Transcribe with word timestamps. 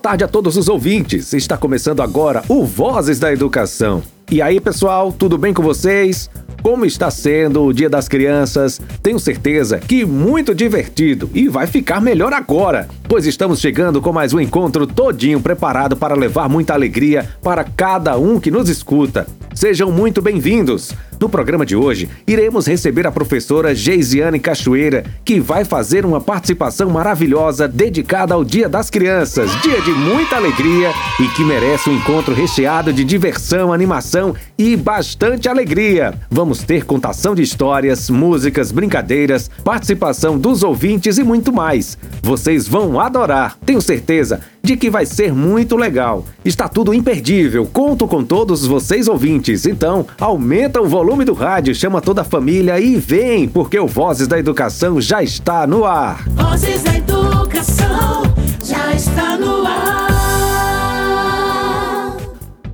tarde 0.00 0.24
a 0.24 0.28
todos 0.28 0.56
os 0.56 0.68
ouvintes. 0.68 1.32
Está 1.34 1.56
começando 1.56 2.00
agora 2.00 2.42
o 2.48 2.64
Vozes 2.64 3.18
da 3.18 3.32
Educação. 3.32 4.02
E 4.30 4.40
aí, 4.40 4.58
pessoal, 4.58 5.12
tudo 5.12 5.36
bem 5.36 5.52
com 5.52 5.62
vocês? 5.62 6.30
Como 6.62 6.84
está 6.84 7.10
sendo 7.10 7.64
o 7.64 7.72
Dia 7.72 7.88
das 7.88 8.08
Crianças? 8.08 8.80
Tenho 9.02 9.18
certeza 9.18 9.78
que 9.78 10.04
muito 10.04 10.54
divertido 10.54 11.30
e 11.34 11.48
vai 11.48 11.66
ficar 11.66 12.00
melhor 12.00 12.32
agora, 12.32 12.88
pois 13.10 13.26
estamos 13.26 13.58
chegando 13.58 14.00
com 14.00 14.12
mais 14.12 14.32
um 14.32 14.38
encontro 14.38 14.86
todinho 14.86 15.40
preparado 15.40 15.96
para 15.96 16.14
levar 16.14 16.48
muita 16.48 16.74
alegria 16.74 17.28
para 17.42 17.64
cada 17.64 18.16
um 18.16 18.38
que 18.38 18.52
nos 18.52 18.68
escuta. 18.68 19.26
Sejam 19.52 19.90
muito 19.90 20.22
bem-vindos! 20.22 20.94
No 21.20 21.28
programa 21.28 21.66
de 21.66 21.76
hoje, 21.76 22.08
iremos 22.26 22.66
receber 22.66 23.06
a 23.06 23.12
professora 23.12 23.74
Geisiane 23.74 24.40
Cachoeira, 24.40 25.04
que 25.22 25.38
vai 25.38 25.66
fazer 25.66 26.06
uma 26.06 26.18
participação 26.18 26.88
maravilhosa 26.88 27.68
dedicada 27.68 28.32
ao 28.32 28.42
Dia 28.42 28.70
das 28.70 28.88
Crianças, 28.88 29.50
dia 29.60 29.82
de 29.82 29.90
muita 29.90 30.36
alegria 30.36 30.90
e 31.20 31.28
que 31.28 31.44
merece 31.44 31.90
um 31.90 31.96
encontro 31.96 32.32
recheado 32.32 32.90
de 32.90 33.04
diversão, 33.04 33.70
animação 33.70 34.34
e 34.56 34.74
bastante 34.76 35.46
alegria. 35.46 36.14
Vamos 36.30 36.62
ter 36.62 36.86
contação 36.86 37.34
de 37.34 37.42
histórias, 37.42 38.08
músicas, 38.08 38.72
brincadeiras, 38.72 39.50
participação 39.62 40.38
dos 40.38 40.62
ouvintes 40.62 41.18
e 41.18 41.22
muito 41.22 41.52
mais. 41.52 41.98
Vocês 42.22 42.66
vão 42.66 42.98
adorar, 43.06 43.56
tenho 43.64 43.80
certeza 43.80 44.40
de 44.62 44.76
que 44.76 44.90
vai 44.90 45.06
ser 45.06 45.32
muito 45.32 45.76
legal. 45.76 46.24
Está 46.44 46.68
tudo 46.68 46.94
imperdível, 46.94 47.66
conto 47.66 48.06
com 48.06 48.22
todos 48.22 48.66
vocês 48.66 49.08
ouvintes. 49.08 49.66
Então, 49.66 50.06
aumenta 50.20 50.80
o 50.80 50.88
volume 50.88 51.24
do 51.24 51.32
rádio, 51.32 51.74
chama 51.74 52.00
toda 52.00 52.22
a 52.22 52.24
família 52.24 52.78
e 52.78 52.96
vem, 52.96 53.48
porque 53.48 53.78
o 53.78 53.86
Vozes 53.86 54.28
da 54.28 54.38
Educação 54.38 55.00
já 55.00 55.22
está 55.22 55.66
no 55.66 55.84
ar. 55.84 56.24
Vozes 56.28 56.82
da 56.82 56.96
Educação 56.96 58.22
já 58.62 58.92
está 58.92 59.36
no 59.36 59.66
ar. 59.66 60.19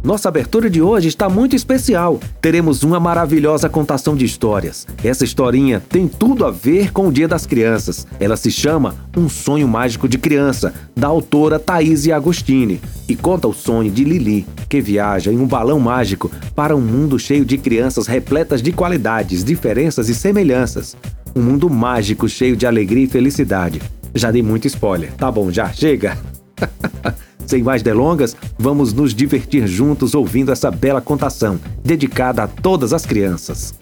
Nossa 0.06 0.28
abertura 0.28 0.70
de 0.70 0.80
hoje 0.80 1.08
está 1.08 1.28
muito 1.28 1.56
especial. 1.56 2.20
Teremos 2.40 2.84
uma 2.84 3.00
maravilhosa 3.00 3.68
contação 3.68 4.14
de 4.14 4.24
histórias. 4.24 4.86
Essa 5.02 5.24
historinha 5.24 5.82
tem 5.88 6.06
tudo 6.06 6.44
a 6.44 6.50
ver 6.52 6.92
com 6.92 7.08
o 7.08 7.12
Dia 7.12 7.26
das 7.26 7.44
Crianças. 7.44 8.06
Ela 8.20 8.36
se 8.36 8.48
chama 8.48 8.94
Um 9.16 9.28
Sonho 9.28 9.66
Mágico 9.66 10.08
de 10.08 10.16
Criança, 10.16 10.72
da 10.94 11.08
autora 11.08 11.58
Thaís 11.58 12.08
Agostini, 12.08 12.80
e 13.08 13.16
conta 13.16 13.48
o 13.48 13.52
sonho 13.52 13.90
de 13.90 14.04
Lili, 14.04 14.46
que 14.68 14.80
viaja 14.80 15.32
em 15.32 15.38
um 15.40 15.46
balão 15.48 15.80
mágico 15.80 16.30
para 16.54 16.77
um 16.77 16.80
mundo 16.80 17.18
cheio 17.18 17.44
de 17.44 17.58
crianças 17.58 18.06
repletas 18.06 18.62
de 18.62 18.70
qualidades, 18.70 19.42
diferenças 19.42 20.08
e 20.08 20.14
semelhanças. 20.14 20.96
Um 21.34 21.42
mundo 21.42 21.68
mágico 21.68 22.28
cheio 22.28 22.56
de 22.56 22.64
alegria 22.64 23.06
e 23.06 23.08
felicidade. 23.08 23.82
Já 24.14 24.30
dei 24.30 24.40
muito 24.40 24.68
spoiler. 24.68 25.12
Tá 25.14 25.32
bom, 25.32 25.50
já 25.50 25.72
chega. 25.72 26.16
Sem 27.45 27.63
mais 27.63 27.83
delongas, 27.83 28.36
vamos 28.58 28.92
nos 28.92 29.14
divertir 29.14 29.67
juntos 29.67 30.14
ouvindo 30.14 30.51
essa 30.51 30.70
bela 30.70 31.01
contação, 31.01 31.61
dedicada 31.85 32.42
a 32.42 32.48
todas 32.48 32.92
as 32.92 33.05
crianças. 33.05 33.74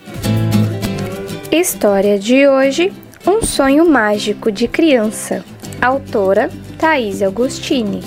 História 1.51 2.19
de 2.19 2.49
hoje: 2.49 2.93
Um 3.27 3.43
sonho 3.43 3.89
mágico 3.89 4.51
de 4.51 4.67
criança. 4.67 5.45
Autora 5.81 6.51
Thaís 6.79 7.23
Agostini. 7.23 8.01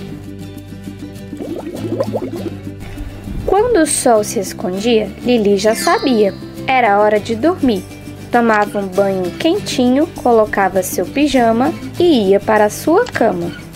Quando 3.45 3.77
o 3.77 3.87
sol 3.87 4.23
se 4.23 4.39
escondia, 4.39 5.09
Lili 5.23 5.57
já 5.57 5.73
sabia. 5.73 6.33
Era 6.67 6.99
hora 6.99 7.19
de 7.19 7.35
dormir. 7.35 7.83
Tomava 8.31 8.79
um 8.79 8.87
banho 8.87 9.31
quentinho, 9.39 10.05
colocava 10.07 10.83
seu 10.83 11.05
pijama 11.05 11.73
e 11.97 12.31
ia 12.31 12.39
para 12.39 12.65
a 12.65 12.69
sua 12.69 13.05
cama. 13.05 13.66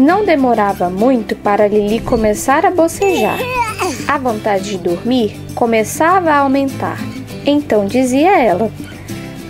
Não 0.00 0.24
demorava 0.24 0.88
muito 0.88 1.36
para 1.36 1.68
Lili 1.68 2.00
começar 2.00 2.64
a 2.64 2.70
bocejar. 2.70 3.38
A 4.08 4.16
vontade 4.16 4.70
de 4.70 4.78
dormir 4.78 5.38
começava 5.54 6.30
a 6.30 6.38
aumentar. 6.38 6.96
Então 7.44 7.84
dizia 7.84 8.40
ela: 8.40 8.70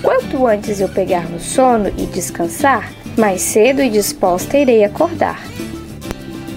Quanto 0.02 0.44
antes 0.44 0.80
eu 0.80 0.88
pegar 0.88 1.30
no 1.30 1.38
sono 1.38 1.86
e 1.96 2.04
descansar, 2.04 2.92
mais 3.16 3.42
cedo 3.42 3.80
e 3.80 3.88
disposta 3.88 4.58
irei 4.58 4.82
acordar. 4.82 5.40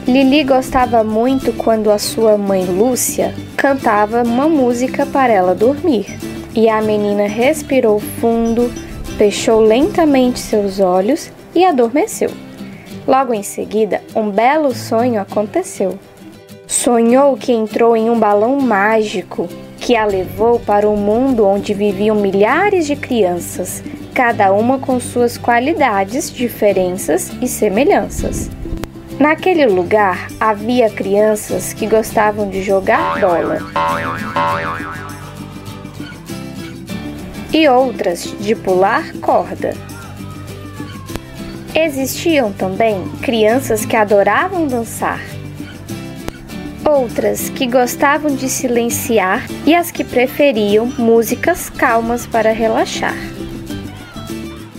Lili 0.07 0.43
gostava 0.43 1.03
muito 1.03 1.53
quando 1.53 1.91
a 1.91 1.99
sua 1.99 2.35
mãe 2.35 2.65
Lúcia 2.65 3.31
cantava 3.55 4.23
uma 4.23 4.49
música 4.49 5.05
para 5.05 5.31
ela 5.31 5.53
dormir. 5.53 6.07
E 6.55 6.67
a 6.67 6.81
menina 6.81 7.27
respirou 7.27 7.99
fundo, 7.99 8.73
fechou 9.19 9.61
lentamente 9.61 10.39
seus 10.39 10.79
olhos 10.79 11.31
e 11.53 11.63
adormeceu. 11.63 12.31
Logo 13.08 13.34
em 13.34 13.44
seguida, 13.44 14.02
um 14.16 14.30
belo 14.30 14.74
sonho 14.74 15.22
aconteceu. 15.22 16.00
Sonhou 16.66 17.36
que 17.36 17.52
entrou 17.52 17.96
em 17.96 18.09
um 18.09 18.18
balão 18.18 18.59
mágico 18.59 19.47
que 19.78 19.97
a 19.97 20.06
levou 20.06 20.59
para 20.59 20.90
um 20.90 20.96
mundo 20.96 21.46
onde 21.46 21.74
viviam 21.74 22.16
milhares 22.16 22.88
de 22.88 22.96
crianças, 22.96 23.84
cada 24.14 24.53
uma 24.53 24.80
com 24.80 24.97
suas 25.00 25.38
qualidades, 25.38 26.31
diferenças 26.31 27.31
e 27.41 27.47
semelhanças. 27.50 28.50
Naquele 29.20 29.66
lugar 29.66 30.28
havia 30.40 30.90
crianças 30.90 31.74
que 31.74 31.85
gostavam 31.85 32.50
de 32.50 32.64
jogar 32.64 33.20
bola 33.20 33.59
e 37.52 37.68
outras 37.68 38.24
de 38.40 38.56
pular 38.56 39.14
corda. 39.20 39.74
Existiam 41.75 42.53
também 42.53 43.03
crianças 43.23 43.84
que 43.84 43.95
adoravam 43.95 44.67
dançar, 44.67 45.19
outras 46.88 47.50
que 47.50 47.66
gostavam 47.66 48.35
de 48.35 48.47
silenciar 48.47 49.44
e 49.66 49.73
as 49.73 49.89
que 49.89 50.03
preferiam 50.03 50.85
músicas 51.00 51.72
calmas 51.72 52.28
para 52.28 52.51
relaxar. 52.51 53.16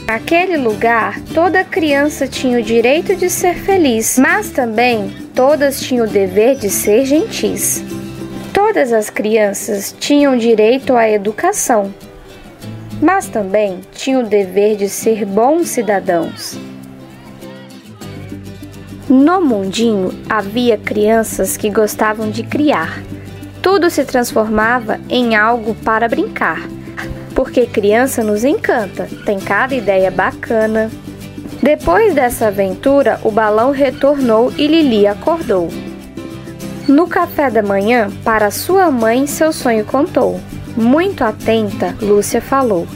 Naquele 0.07 0.57
lugar, 0.57 1.21
toda 1.35 1.65
criança 1.65 2.29
tinha 2.29 2.61
o 2.61 2.63
direito 2.63 3.17
de 3.17 3.29
ser 3.29 3.57
feliz, 3.57 4.17
mas 4.17 4.51
também 4.51 5.13
todas 5.35 5.81
tinham 5.81 6.07
o 6.07 6.09
dever 6.11 6.55
de 6.55 6.71
ser 6.71 7.05
gentis. 7.07 7.83
Todas 8.53 8.93
as 8.93 9.11
crianças 9.11 9.93
tinham 9.99 10.37
direito 10.37 10.95
à 10.95 11.11
educação, 11.11 11.93
mas 13.03 13.27
também 13.27 13.81
tinham 13.97 14.23
o 14.23 14.27
dever 14.27 14.77
de 14.77 14.89
ser 14.89 15.25
bons 15.25 15.71
cidadãos. 15.71 16.57
No 19.09 19.41
mundinho 19.41 20.11
havia 20.29 20.79
crianças 20.79 21.57
que 21.57 21.71
gostavam 21.71 22.31
de 22.31 22.43
criar. 22.43 23.03
Tudo 23.63 23.91
se 23.91 24.05
transformava 24.05 24.99
em 25.09 25.35
algo 25.37 25.75
para 25.75 26.09
brincar 26.09 26.61
porque 27.35 27.67
criança 27.67 28.23
nos 28.23 28.45
encanta, 28.45 29.09
tem 29.27 29.39
cada 29.39 29.75
ideia 29.75 30.11
bacana. 30.11 30.91
Depois 31.63 32.15
dessa 32.15 32.49
aventura, 32.49 33.21
o 33.25 33.31
balão 33.31 33.71
retornou 33.71 34.53
e 34.57 34.67
Lili 34.67 35.07
acordou. 35.07 35.69
No 36.87 37.09
café 37.09 37.51
da 37.51 37.63
manhã, 37.63 38.11
para 38.23 38.51
sua 38.51 38.91
mãe, 38.91 39.27
seu 39.27 39.53
sonho 39.53 39.85
contou. 39.85 40.41
Muito 40.77 41.25
atenta, 41.25 41.95
Lúcia 42.01 42.41
falou: 42.41 42.87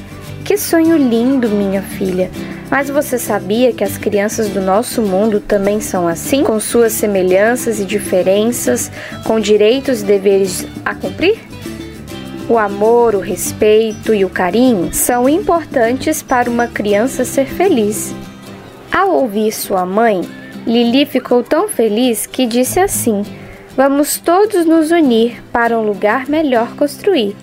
Que 0.49 0.57
sonho 0.57 0.97
lindo, 0.97 1.47
minha 1.51 1.83
filha! 1.83 2.31
Mas 2.71 2.89
você 2.89 3.19
sabia 3.19 3.71
que 3.71 3.85
as 3.85 3.99
crianças 3.99 4.49
do 4.49 4.63
nosso 4.63 5.03
mundo 5.03 5.41
também 5.41 5.79
são 5.79 6.09
assim, 6.09 6.43
com 6.43 6.59
suas 6.59 6.95
semelhanças 6.95 7.79
e 7.79 7.85
diferenças, 7.85 8.91
com 9.27 9.39
direitos 9.39 10.01
e 10.01 10.07
deveres 10.07 10.67
a 10.87 10.95
cumprir? 10.95 11.39
O 12.49 12.57
amor, 12.57 13.15
o 13.15 13.21
respeito 13.21 14.15
e 14.15 14.25
o 14.25 14.31
carinho 14.31 14.89
são 14.91 15.29
importantes 15.29 16.23
para 16.23 16.49
uma 16.49 16.67
criança 16.67 17.27
ser 17.27 17.45
feliz. 17.45 18.15
Ao 18.91 19.11
ouvir 19.11 19.53
sua 19.53 19.85
mãe, 19.85 20.23
Lili 20.67 21.05
ficou 21.05 21.43
tão 21.43 21.69
feliz 21.69 22.25
que 22.25 22.47
disse 22.47 22.81
assim: 22.81 23.23
Vamos 23.77 24.17
todos 24.17 24.65
nos 24.65 24.91
unir 24.91 25.43
para 25.53 25.79
um 25.79 25.83
lugar 25.83 26.27
melhor 26.27 26.75
construir. 26.75 27.37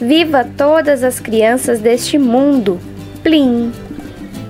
Viva 0.00 0.44
todas 0.44 1.02
as 1.02 1.18
crianças 1.18 1.80
deste 1.80 2.18
mundo! 2.18 2.78
Plim! 3.20 3.72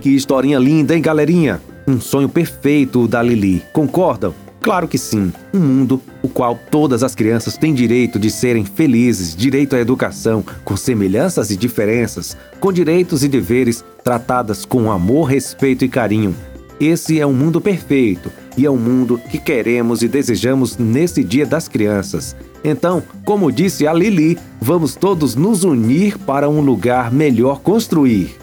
Que 0.03 0.11
historinha 0.11 0.59
linda, 0.59 0.95
hein, 0.95 1.01
galerinha? 1.01 1.59
Um 1.87 1.99
sonho 1.99 2.29
perfeito 2.29 3.09
da 3.09 3.23
Lili. 3.23 3.63
Concordam? 3.73 4.35
Claro 4.61 4.87
que 4.87 4.99
sim, 4.99 5.33
um 5.55 5.59
mundo 5.59 6.03
o 6.23 6.29
qual 6.29 6.59
todas 6.71 7.03
as 7.03 7.15
crianças 7.15 7.57
têm 7.57 7.73
direito 7.73 8.19
de 8.19 8.31
serem 8.31 8.67
felizes, 8.67 9.35
direito 9.35 9.75
à 9.75 9.79
educação, 9.79 10.45
com 10.65 10.77
semelhanças 10.77 11.51
e 11.51 11.57
diferenças, 11.57 12.37
com 12.61 12.71
direitos 12.71 13.25
e 13.25 13.29
deveres 13.29 13.83
tratadas 14.05 14.67
com 14.67 14.93
amor, 14.93 15.25
respeito 15.31 15.83
e 15.83 15.89
carinho. 15.89 16.37
Esse 16.79 17.19
é 17.19 17.27
um 17.27 17.33
mundo 17.33 17.59
perfeito 17.59 18.31
e 18.55 18.67
é 18.67 18.71
um 18.71 18.77
mundo 18.77 19.19
que 19.31 19.39
queremos 19.39 20.03
e 20.03 20.09
desejamos 20.09 20.77
nesse 20.77 21.25
Dia 21.25 21.47
das 21.47 21.69
Crianças. 21.69 22.37
Então, 22.69 23.03
como 23.25 23.51
disse 23.51 23.87
a 23.87 23.93
Lili, 23.93 24.39
vamos 24.61 24.95
todos 24.95 25.35
nos 25.35 25.65
unir 25.65 26.19
para 26.19 26.49
um 26.49 26.61
lugar 26.61 27.13
melhor 27.13 27.61
construir. 27.61 28.37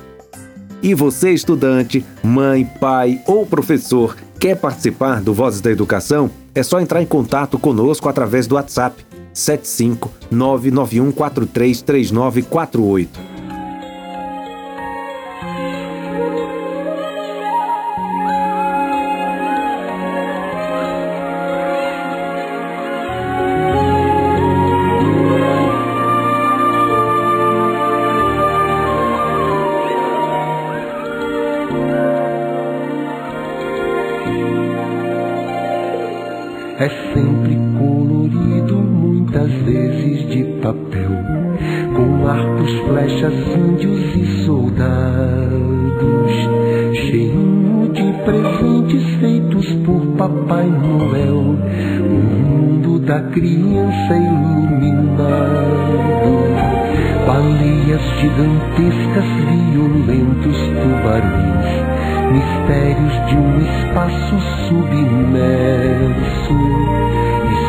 E 0.82 0.94
você, 0.94 1.32
estudante, 1.32 2.06
mãe, 2.24 2.66
pai 2.80 3.22
ou 3.26 3.46
professor, 3.46 4.16
Quer 4.40 4.58
participar 4.58 5.22
do 5.22 5.34
Vozes 5.34 5.62
da 5.62 5.72
Educação? 5.72 6.30
É 6.54 6.62
só 6.62 6.80
entrar 6.80 7.02
em 7.02 7.06
contato 7.06 7.58
conosco 7.58 8.08
através 8.08 8.46
do 8.46 8.56
WhatsApp 8.56 9.04
75 9.34 10.12
é 36.86 36.90
sempre 37.16 37.58
colorido, 37.80 38.76
muitas 38.76 39.52
vezes 39.64 40.30
de 40.30 40.44
papel, 40.62 41.10
com 41.96 42.28
arcos, 42.28 42.72
flechas, 42.82 43.34
índios 43.58 44.16
e 44.16 44.46
soldados, 44.46 46.32
cheio 46.94 47.90
de 47.92 48.14
presentes 48.24 49.04
feitos 49.20 49.66
por 49.84 50.06
Papai 50.16 50.68
Noel, 50.68 51.58
o 52.06 52.14
mundo 52.14 53.00
da 53.00 53.20
criança 53.32 54.16
iluminado, 54.16 55.26
baleias 57.26 58.02
gigantescas, 58.20 59.26
violentos 59.74 60.58
tubarões 60.84 61.85
mistérios 62.32 63.26
de 63.28 63.36
um 63.36 63.62
espaço 63.62 64.40
submerso. 64.68 66.56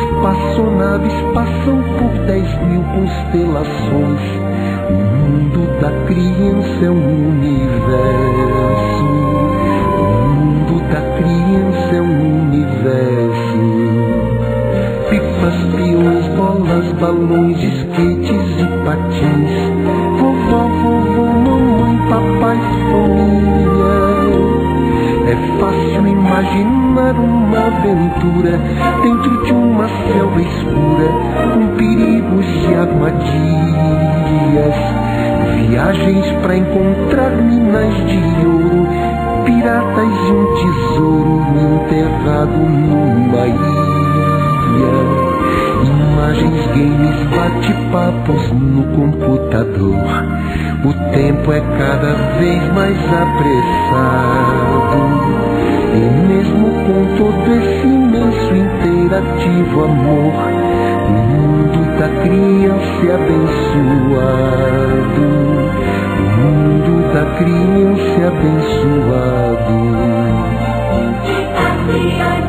Espaçonaves 0.03 1.13
passam 1.33 1.83
por 1.97 2.11
dez 2.25 2.47
mil 2.63 2.83
constelações. 2.83 4.21
O 4.89 4.93
mundo 4.93 5.79
da 5.79 5.91
criança 6.07 6.85
é 6.85 6.89
um 6.89 7.29
universo. 7.29 9.05
O 9.97 10.03
mundo 10.33 10.81
da 10.91 11.01
criança 11.17 11.95
é 11.95 12.01
um 12.01 12.41
universo. 12.41 13.61
Pipas, 15.09 15.57
peões, 15.75 16.27
bolas, 16.35 16.91
balões, 16.93 17.63
skates 17.63 18.59
e 18.59 18.65
patins. 18.83 19.76
Fácil 25.59 26.07
imaginar 26.07 27.15
uma 27.15 27.67
aventura 27.67 28.57
dentro 29.01 29.43
de 29.45 29.51
uma 29.51 29.87
selva 29.87 30.41
escura, 30.41 31.07
com 31.53 31.67
perigos 31.75 32.45
e 32.45 32.73
armadilhas. 32.73 34.17
Viagens 35.69 36.31
para 36.41 36.57
encontrar 36.57 37.31
minas 37.31 37.93
de 38.07 38.45
ouro, 38.45 38.87
piratas 39.45 40.13
e 40.27 40.31
um 40.31 40.45
tesouro 40.55 41.41
enterrado 41.57 42.57
numa 42.57 43.47
ilha. 43.47 45.16
Imagens, 46.27 46.59
games, 46.75 47.15
bate-papos 47.29 48.51
no 48.51 48.83
computador. 48.97 50.25
O 50.83 50.91
tempo 51.13 51.53
é 51.53 51.61
cada 51.61 52.13
vez 52.37 52.61
mais 52.73 52.97
apressado. 53.13 54.27
E 55.95 55.99
mesmo 56.27 56.67
com 56.85 57.15
todo 57.15 57.47
esse 57.55 57.87
imenso 57.87 58.53
interativo 58.53 59.85
amor, 59.85 60.33
o 61.07 61.11
mundo 61.13 61.79
da 61.97 62.09
criança 62.21 63.05
é 63.05 63.15
abençoado. 63.15 64.03
O 66.19 66.23
mundo 66.41 66.93
da 67.13 67.23
criança 67.37 68.19
é 68.19 68.27
abençoado. 68.27 69.37
fácil 71.87 72.46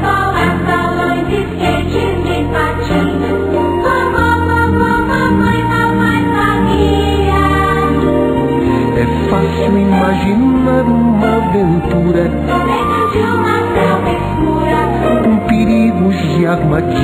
imaginar 10.09 10.85
uma 10.85 11.37
aventura 11.37 12.25
de 13.13 13.19
uma 13.19 13.59
com 15.23 15.37
perigos 15.47 16.17
e 16.39 16.47
armadilhas, 16.47 16.99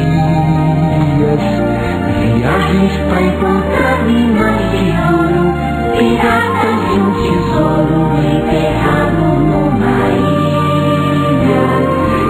viagens 2.20 2.92
para 3.10 3.20
encontrar 3.20 3.98
minas 4.06 4.56
de 4.70 4.86
ouro, 5.12 5.44
piratas 5.98 6.80
e 6.94 6.98
um 6.98 7.12
tesouro 7.20 8.00
enterrado 8.24 9.24
numa 9.38 9.96
ilha. 10.16 11.64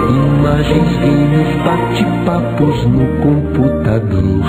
Imagens, 0.09 0.91
games, 0.97 1.51
bate-papos 1.63 2.77
no 2.87 3.05
computador. 3.23 4.43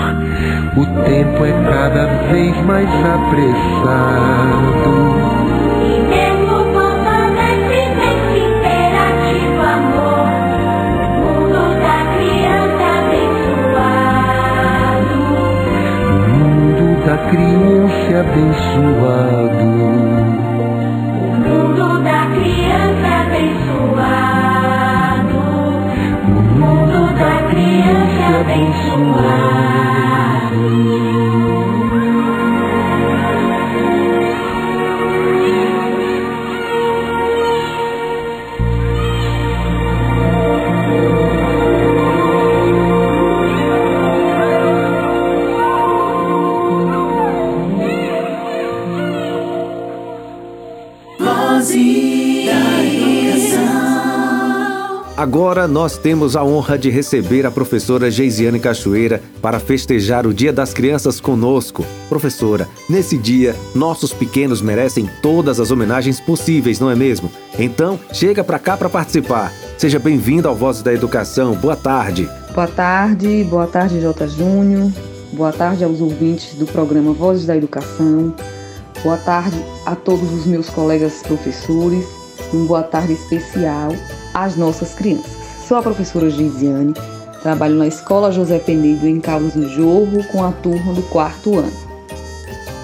O 0.75 0.83
tempo 1.05 1.39
é 1.45 1.53
cada 1.71 2.05
vez 2.29 2.53
mais 2.65 2.89
apressado. 3.15 4.17
Criança 17.29 18.19
abençoado. 18.19 19.65
O 21.21 21.27
mundo 21.37 21.87
da 22.03 22.21
criança 22.35 23.07
abençoado. 23.25 24.59
O 26.23 26.29
mundo 26.59 26.99
da 27.17 27.35
criança 27.49 28.23
abençoado. 28.41 29.46
Agora 55.17 55.67
nós 55.67 55.97
temos 55.97 56.35
a 56.35 56.43
honra 56.43 56.77
de 56.77 56.91
receber 56.91 57.43
a 57.43 57.49
professora 57.49 58.11
Geisiane 58.11 58.59
Cachoeira 58.59 59.19
para 59.41 59.59
festejar 59.59 60.27
o 60.27 60.33
Dia 60.33 60.53
das 60.53 60.75
Crianças 60.75 61.19
conosco. 61.19 61.83
Professora, 62.07 62.69
nesse 62.87 63.17
dia, 63.17 63.55
nossos 63.73 64.13
pequenos 64.13 64.61
merecem 64.61 65.09
todas 65.23 65.59
as 65.59 65.71
homenagens 65.71 66.19
possíveis, 66.19 66.79
não 66.79 66.91
é 66.91 66.95
mesmo? 66.95 67.31
Então, 67.57 67.99
chega 68.13 68.43
para 68.43 68.59
cá 68.59 68.77
para 68.77 68.89
participar. 68.89 69.51
Seja 69.75 69.97
bem-vindo 69.97 70.47
ao 70.47 70.53
Vozes 70.53 70.83
da 70.83 70.93
Educação. 70.93 71.55
Boa 71.55 71.75
tarde. 71.75 72.29
Boa 72.53 72.67
tarde, 72.67 73.43
boa 73.49 73.65
tarde, 73.65 73.99
J. 73.99 74.27
Júnior. 74.27 74.91
Boa 75.33 75.51
tarde 75.51 75.83
aos 75.83 75.99
ouvintes 75.99 76.53
do 76.53 76.67
programa 76.67 77.11
Vozes 77.11 77.47
da 77.47 77.57
Educação. 77.57 78.35
Boa 79.03 79.17
tarde 79.17 79.59
a 79.83 79.95
todos 79.95 80.31
os 80.31 80.45
meus 80.45 80.69
colegas 80.69 81.23
professores. 81.23 82.05
Um 82.53 82.67
boa 82.67 82.83
tarde 82.83 83.13
especial 83.13 83.91
às 84.33 84.55
nossas 84.55 84.93
crianças. 84.93 85.31
Sou 85.67 85.77
a 85.77 85.81
professora 85.81 86.29
Gisiane, 86.29 86.93
trabalho 87.41 87.75
na 87.75 87.87
Escola 87.87 88.31
José 88.31 88.59
Penedo 88.59 89.07
em 89.07 89.19
Caldas 89.19 89.53
do 89.53 89.67
Jorro 89.69 90.23
com 90.31 90.43
a 90.43 90.51
turma 90.51 90.93
do 90.93 91.01
quarto 91.03 91.57
ano. 91.57 91.87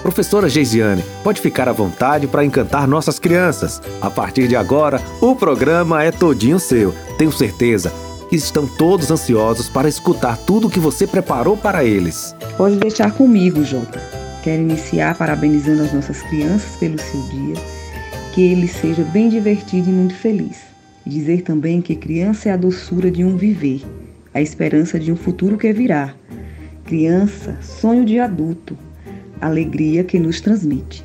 Professora 0.02 0.50
Geisiane, 0.50 1.02
pode 1.22 1.40
ficar 1.40 1.66
à 1.66 1.72
vontade 1.72 2.26
para 2.26 2.44
encantar 2.44 2.86
nossas 2.86 3.18
crianças. 3.18 3.80
A 4.02 4.10
partir 4.10 4.46
de 4.46 4.54
agora, 4.54 5.00
o 5.18 5.34
programa 5.34 6.04
é 6.04 6.10
todinho 6.10 6.60
seu. 6.60 6.94
Tenho 7.16 7.32
certeza 7.32 7.90
que 8.28 8.36
estão 8.36 8.66
todos 8.66 9.10
ansiosos 9.10 9.68
para 9.70 9.88
escutar 9.88 10.36
tudo 10.36 10.66
o 10.66 10.70
que 10.70 10.78
você 10.78 11.06
preparou 11.06 11.56
para 11.56 11.84
eles. 11.84 12.36
Pode 12.58 12.76
deixar 12.76 13.12
comigo, 13.12 13.64
Jota. 13.64 13.98
Quero 14.42 14.60
iniciar 14.60 15.16
parabenizando 15.16 15.84
as 15.84 15.92
nossas 15.94 16.20
crianças 16.20 16.76
pelo 16.76 16.98
seu 17.00 17.22
dia. 17.22 17.54
Que 18.34 18.42
ele 18.52 18.68
seja 18.68 19.02
bem 19.04 19.30
divertido 19.30 19.88
e 19.88 19.92
muito 19.92 20.14
feliz. 20.14 20.73
Dizer 21.06 21.42
também 21.42 21.82
que 21.82 21.94
criança 21.94 22.48
é 22.48 22.52
a 22.52 22.56
doçura 22.56 23.10
de 23.10 23.22
um 23.22 23.36
viver, 23.36 23.82
a 24.32 24.40
esperança 24.40 24.98
de 24.98 25.12
um 25.12 25.16
futuro 25.16 25.58
que 25.58 25.72
virá. 25.72 26.14
Criança, 26.84 27.58
sonho 27.60 28.04
de 28.04 28.18
adulto, 28.18 28.76
alegria 29.40 30.02
que 30.02 30.18
nos 30.18 30.40
transmite. 30.40 31.04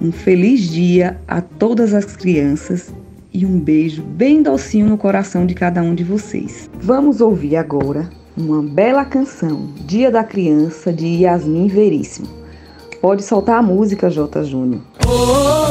Um 0.00 0.10
feliz 0.10 0.62
dia 0.62 1.18
a 1.28 1.40
todas 1.40 1.92
as 1.92 2.16
crianças 2.16 2.92
e 3.32 3.44
um 3.44 3.58
beijo 3.58 4.02
bem 4.02 4.42
docinho 4.42 4.86
no 4.86 4.96
coração 4.96 5.44
de 5.44 5.54
cada 5.54 5.82
um 5.82 5.94
de 5.94 6.02
vocês. 6.02 6.70
Vamos 6.80 7.20
ouvir 7.20 7.56
agora 7.56 8.08
uma 8.36 8.62
bela 8.62 9.04
canção, 9.04 9.70
Dia 9.86 10.10
da 10.10 10.24
Criança, 10.24 10.92
de 10.92 11.06
Yasmin 11.06 11.68
Veríssimo. 11.68 12.28
Pode 13.00 13.22
soltar 13.22 13.58
a 13.58 13.62
música, 13.62 14.10
Jota 14.10 14.42
Júnior. 14.44 14.82
Oh, 15.06 15.70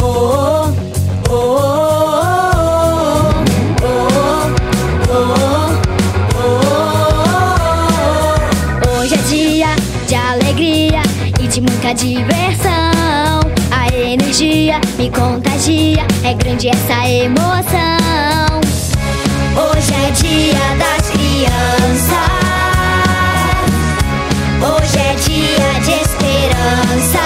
oh, 0.00 0.92
oh. 0.92 0.95
muita 11.86 11.94
diversão. 11.94 13.40
A 13.70 13.86
energia 13.94 14.80
me 14.98 15.08
contagia, 15.10 16.04
é 16.24 16.34
grande 16.34 16.68
essa 16.68 17.08
emoção. 17.08 18.60
Hoje 19.54 19.94
é 19.94 20.10
dia 20.10 20.76
das 20.78 21.10
crianças. 21.10 22.16
Hoje 24.60 24.98
é 24.98 25.14
dia 25.14 25.80
de 25.80 25.92
esperança. 26.02 27.20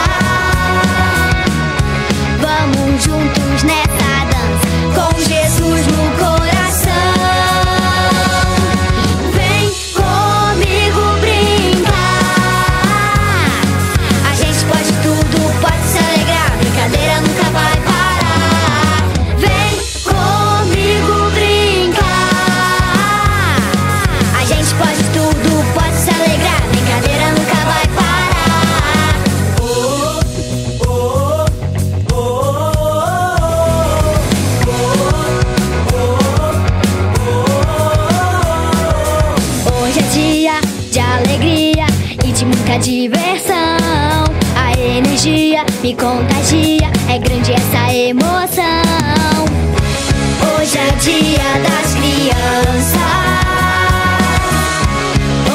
Vamos 2.40 3.02
juntos. 3.02 3.39
contagia, 46.00 46.90
é 47.11 47.19
grande 47.19 47.52
essa 47.52 47.92
emoção. 47.92 49.45
Hoje 50.57 50.78
é 50.78 50.90
dia 50.92 51.61
das 51.62 51.95
crianças. 51.95 53.00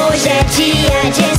Hoje 0.08 0.28
é 0.28 0.44
dia 0.44 1.10
de 1.10 1.35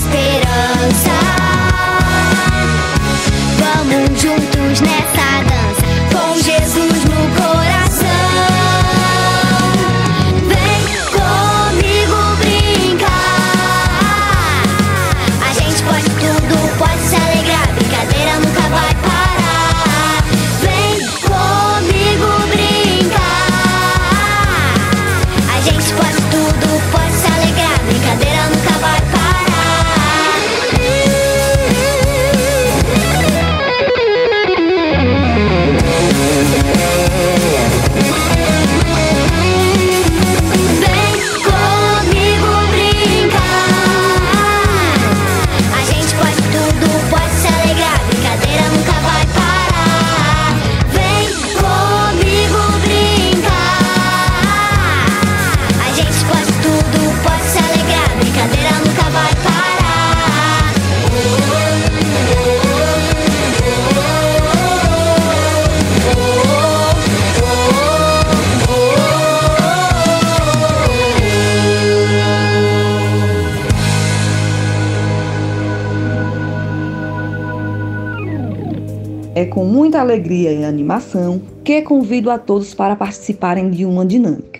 muita 79.87 80.01
alegria 80.01 80.51
e 80.51 80.65
animação 80.65 81.41
que 81.63 81.81
convido 81.81 82.29
a 82.29 82.37
todos 82.37 82.73
para 82.73 82.93
participarem 82.93 83.69
de 83.69 83.85
uma 83.85 84.05
dinâmica. 84.05 84.59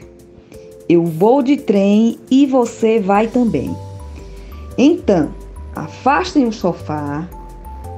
Eu 0.88 1.04
vou 1.04 1.44
de 1.44 1.58
trem 1.58 2.18
e 2.32 2.46
você 2.46 2.98
vai 2.98 3.28
também. 3.28 3.76
Então, 4.78 5.30
afastem 5.76 6.48
o 6.48 6.54
sofá, 6.54 7.28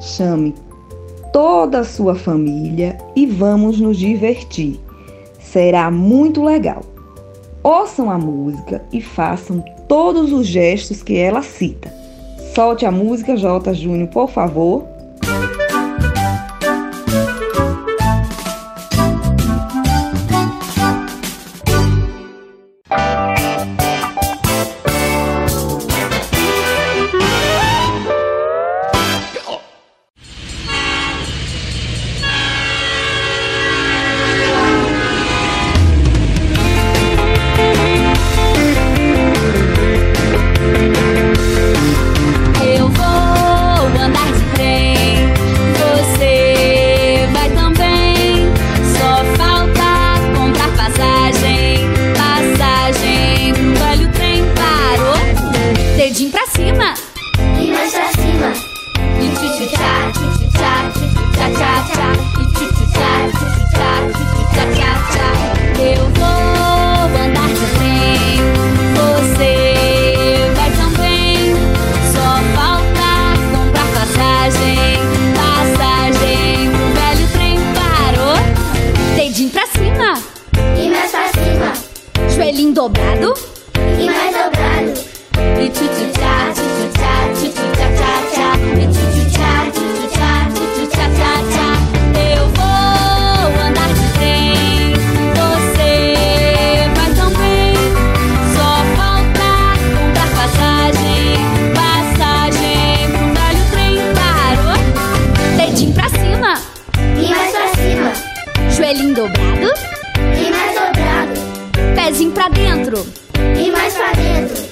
chame 0.02 0.56
toda 1.32 1.82
a 1.82 1.84
sua 1.84 2.16
família 2.16 2.98
e 3.16 3.28
vamos 3.28 3.80
nos 3.80 3.98
divertir. 3.98 4.80
Será 5.40 5.92
muito 5.92 6.44
legal. 6.44 6.82
Ouçam 7.62 8.10
a 8.10 8.18
música 8.18 8.84
e 8.92 9.04
façam 9.04 9.64
todos 9.88 10.34
os 10.34 10.48
gestos 10.48 11.04
que 11.04 11.16
ela 11.16 11.44
cita. 11.44 11.94
Solte 12.56 12.88
a 12.88 12.92
música, 12.92 13.38
J. 13.38 13.72
Júnior, 13.76 14.08
por 14.08 14.32
favor. 14.32 14.84
e 113.60 113.72
mais 113.72 113.94
pra 113.94 114.12
dentro. 114.14 114.64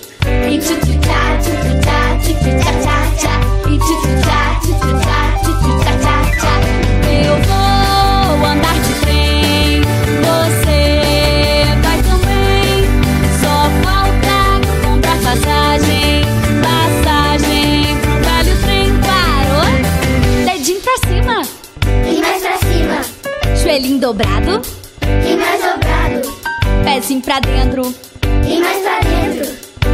E 0.50 0.58
tchu 0.60 0.75
tchu 0.79 1.00
tchá, 1.00 1.38
tchu 1.41 1.51
tchu 1.62 1.72
tchá, 1.82 2.00
tchu 2.22 2.34
tchu 2.34 2.51
tchá 2.58 2.72
tchá 2.82 2.96
tchá. 3.17 3.34
E 3.67 3.77
tchu 3.77 3.94
tchu 4.01 4.12
tchá, 4.22 4.39
tchu 4.62 4.72
tchu 4.79 4.89
tchá, 5.01 5.20
tchu 5.44 5.51
tchu 5.60 5.72
tchá 5.79 5.94
tchá 6.01 6.15
tchá. 6.39 6.53
Eu 7.12 7.36
vou 8.38 8.46
andar 8.46 8.77
de 8.79 8.94
trem, 9.01 9.82
você 10.24 10.79
vai 11.84 12.00
também. 12.03 12.75
Só 13.41 13.56
falta 13.84 14.38
comprar 14.82 15.17
passagem, 15.22 16.24
passagem 16.63 17.98
pro 18.01 18.15
velho 18.24 18.56
trem 18.63 18.89
parou. 19.01 19.67
Dedinho 20.46 20.82
pra 20.82 20.98
cima 21.08 21.38
e 22.10 22.22
mais 22.22 22.41
pra 22.41 22.58
cima. 22.58 22.98
Joelhinho 23.62 24.00
dobrado 24.00 24.62
e 25.01 25.36
mais 25.36 25.62
dobrado. 25.62 26.38
Pezinho 26.84 27.22
pra 27.22 27.39
dentro 27.41 27.94
e 28.48 28.60
mais 28.60 28.77
pra 28.82 29.00
dentro. 29.01 29.54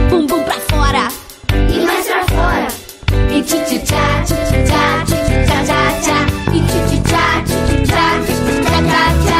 bumbum 0.09 0.43
pra 0.43 0.59
fora. 0.69 1.07
E 1.53 1.79
mais 1.85 2.05
pra 2.05 2.23
fora. 2.25 2.67
E 3.31 3.41
tchutchá, 3.41 4.23
tchutchá, 4.23 5.03
tchutchá, 5.05 5.63
tchá, 5.65 5.81
tchá. 6.01 6.19
E 6.53 6.59
tchutchá, 6.61 7.25
tchutchá, 7.45 8.05
tchutchá, 8.25 8.75
tchá, 8.87 9.03
tchá. 9.23 9.39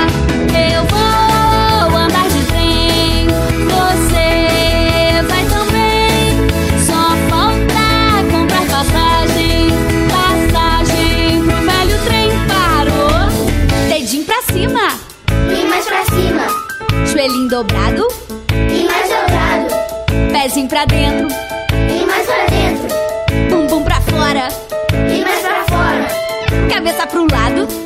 Eu 0.75 0.83
vou 0.85 1.97
andar 1.97 2.27
de 2.29 2.41
trem, 2.45 3.27
você 3.69 5.21
vai 5.27 5.43
também. 5.45 6.23
Só 6.85 7.01
falta 7.29 7.85
comprar 8.31 8.65
passagem, 8.67 9.69
passagem 10.09 11.43
pro 11.43 11.57
velho 11.61 11.97
trem 12.05 12.29
parou. 12.47 13.29
Dedinho 13.89 14.25
pra 14.25 14.41
cima, 14.51 14.85
E 15.29 15.65
mais 15.67 15.85
pra 15.85 16.03
cima. 16.05 17.05
joelhinho 17.05 17.49
dobrado. 17.49 18.07
Pezinho 20.53 20.67
pra 20.67 20.85
dentro, 20.85 21.27
E 21.71 22.05
mais 22.05 22.25
pra 22.27 22.45
dentro. 22.45 22.87
bumbum 23.49 23.83
pra 23.83 23.99
fora, 24.01 24.47
E 25.11 25.23
mais 25.23 25.39
pra 25.39 25.63
fora. 25.65 26.67
cabeça 26.71 27.07
pro 27.07 27.25
lado. 27.31 27.82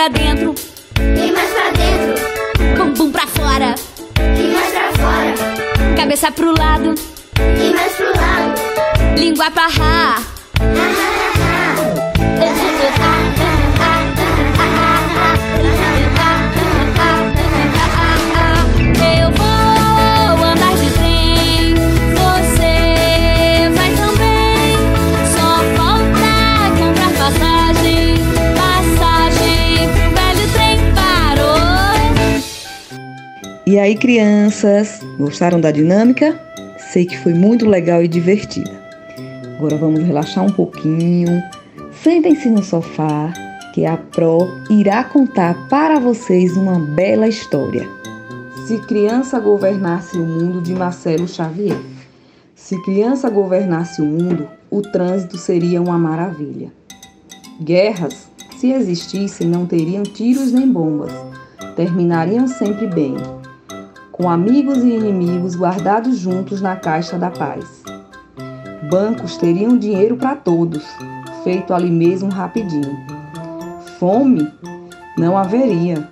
Pra 0.00 0.08
dentro, 0.08 0.54
E 0.98 1.30
mais 1.30 1.50
pra 1.50 1.70
dentro. 1.72 2.74
bumbum 2.74 3.12
pra 3.12 3.26
fora, 3.26 3.74
E 4.18 4.54
mais 4.54 4.72
pra 4.72 4.92
fora. 4.92 5.94
cabeça 5.94 6.32
pro 6.32 6.56
lado, 6.58 6.94
E 7.36 7.74
mais 7.74 7.92
pro 7.92 8.06
lado. 8.06 9.18
língua 9.20 9.50
pra 9.50 9.66
rá. 9.66 10.22
Eu 10.58 11.09
E 33.70 33.78
aí, 33.78 33.94
crianças, 33.94 35.00
gostaram 35.16 35.60
da 35.60 35.70
dinâmica? 35.70 36.36
Sei 36.90 37.06
que 37.06 37.16
foi 37.16 37.32
muito 37.32 37.68
legal 37.68 38.02
e 38.02 38.08
divertida. 38.08 38.68
Agora 39.56 39.76
vamos 39.76 40.02
relaxar 40.02 40.44
um 40.44 40.50
pouquinho. 40.50 41.40
Sentem-se 42.02 42.50
no 42.50 42.64
sofá, 42.64 43.32
que 43.72 43.86
a 43.86 43.96
Pro 43.96 44.48
irá 44.70 45.04
contar 45.04 45.68
para 45.68 46.00
vocês 46.00 46.56
uma 46.56 46.80
bela 46.80 47.28
história. 47.28 47.88
Se 48.66 48.76
criança 48.88 49.38
governasse 49.38 50.18
o 50.18 50.26
mundo 50.26 50.60
de 50.60 50.74
Marcelo 50.74 51.28
Xavier. 51.28 51.78
Se 52.56 52.76
criança 52.82 53.30
governasse 53.30 54.02
o 54.02 54.04
mundo, 54.04 54.48
o 54.68 54.82
trânsito 54.82 55.38
seria 55.38 55.80
uma 55.80 55.96
maravilha. 55.96 56.72
Guerras, 57.62 58.28
se 58.58 58.72
existissem, 58.72 59.46
não 59.46 59.64
teriam 59.64 60.02
tiros 60.02 60.50
nem 60.50 60.68
bombas. 60.68 61.12
Terminariam 61.76 62.48
sempre 62.48 62.88
bem 62.88 63.14
com 64.20 64.28
amigos 64.28 64.84
e 64.84 64.90
inimigos 64.90 65.56
guardados 65.56 66.18
juntos 66.18 66.60
na 66.60 66.76
caixa 66.76 67.16
da 67.16 67.30
paz. 67.30 67.82
Bancos 68.90 69.38
teriam 69.38 69.78
dinheiro 69.78 70.14
para 70.14 70.36
todos, 70.36 70.84
feito 71.42 71.72
ali 71.72 71.90
mesmo 71.90 72.30
rapidinho. 72.30 72.98
Fome 73.98 74.46
não 75.16 75.38
haveria. 75.38 76.06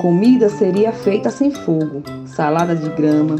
Comida 0.00 0.48
seria 0.48 0.90
feita 0.90 1.28
sem 1.28 1.50
fogo, 1.50 2.02
salada 2.24 2.74
de 2.74 2.88
grama, 2.88 3.36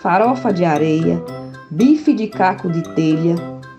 farofa 0.00 0.50
de 0.50 0.64
areia, 0.64 1.22
bife 1.70 2.14
de 2.14 2.28
caco 2.28 2.70
de 2.70 2.82
telha 2.94 3.34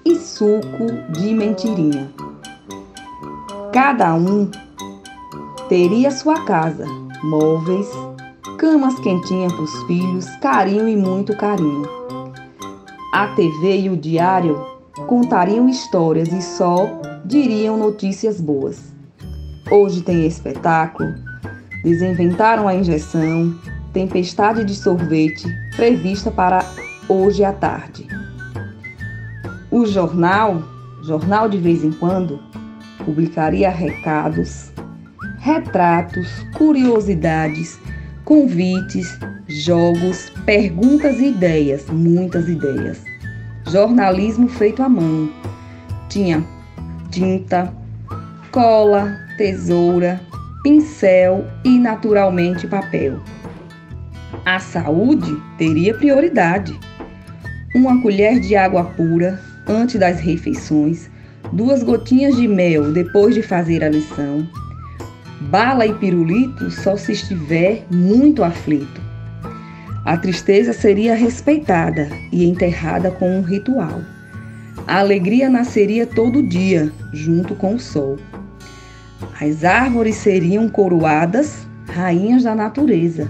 e 0.05 0.15
suco 0.17 0.85
de 1.09 1.33
mentirinha. 1.33 2.11
Cada 3.71 4.13
um 4.13 4.51
teria 5.67 6.11
sua 6.11 6.45
casa, 6.45 6.85
móveis, 7.23 7.89
camas 8.57 8.99
quentinhas 8.99 9.53
para 9.53 9.63
os 9.63 9.83
filhos, 9.83 10.29
carinho 10.41 10.87
e 10.87 10.95
muito 10.95 11.35
carinho. 11.35 11.87
A 13.13 13.27
TV 13.35 13.81
e 13.81 13.89
o 13.89 13.97
diário 13.97 14.65
contariam 15.07 15.69
histórias 15.69 16.27
e 16.29 16.41
só 16.41 17.01
diriam 17.25 17.77
notícias 17.77 18.41
boas. 18.41 18.93
Hoje 19.71 20.01
tem 20.01 20.25
espetáculo, 20.25 21.13
desinventaram 21.83 22.67
a 22.67 22.75
injeção, 22.75 23.55
tempestade 23.93 24.65
de 24.65 24.75
sorvete 24.75 25.47
prevista 25.75 26.29
para 26.29 26.65
hoje 27.07 27.43
à 27.43 27.53
tarde. 27.53 28.07
O 29.71 29.85
jornal, 29.85 30.61
jornal 31.01 31.47
de 31.47 31.57
vez 31.57 31.83
em 31.83 31.91
quando, 31.91 32.39
publicaria 33.05 33.69
recados, 33.69 34.71
retratos, 35.39 36.29
curiosidades, 36.57 37.79
convites, 38.25 39.17
jogos, 39.47 40.31
perguntas 40.45 41.19
e 41.19 41.27
ideias, 41.27 41.85
muitas 41.89 42.47
ideias. 42.47 43.03
Jornalismo 43.69 44.47
feito 44.47 44.81
à 44.81 44.89
mão. 44.89 45.29
Tinha 46.09 46.43
tinta, 47.11 47.73
cola, 48.51 49.17
tesoura, 49.37 50.21
pincel 50.63 51.45
e, 51.63 51.77
naturalmente, 51.77 52.67
papel. 52.67 53.19
A 54.45 54.59
saúde 54.59 55.37
teria 55.57 55.93
prioridade. 55.93 56.77
Uma 57.75 58.01
colher 58.01 58.39
de 58.39 58.55
água 58.55 58.83
pura 58.83 59.39
antes 59.67 59.99
das 59.99 60.19
refeições, 60.19 61.09
duas 61.51 61.83
gotinhas 61.83 62.35
de 62.35 62.47
mel 62.47 62.91
depois 62.91 63.33
de 63.33 63.41
fazer 63.41 63.83
a 63.83 63.89
lição, 63.89 64.47
Bala 65.49 65.85
e 65.85 65.93
pirulito 65.93 66.71
só 66.71 66.95
se 66.95 67.11
estiver 67.11 67.85
muito 67.91 68.43
aflito. 68.43 69.01
A 70.05 70.17
tristeza 70.17 70.73
seria 70.73 71.15
respeitada 71.15 72.09
e 72.31 72.45
enterrada 72.45 73.11
com 73.11 73.37
um 73.37 73.41
ritual. 73.41 74.01
A 74.87 74.99
alegria 74.99 75.49
nasceria 75.49 76.07
todo 76.07 76.41
dia, 76.41 76.91
junto 77.13 77.55
com 77.55 77.75
o 77.75 77.79
sol. 77.79 78.17
As 79.39 79.63
árvores 79.63 80.15
seriam 80.15 80.67
coroadas, 80.67 81.67
rainhas 81.87 82.43
da 82.43 82.55
natureza, 82.55 83.29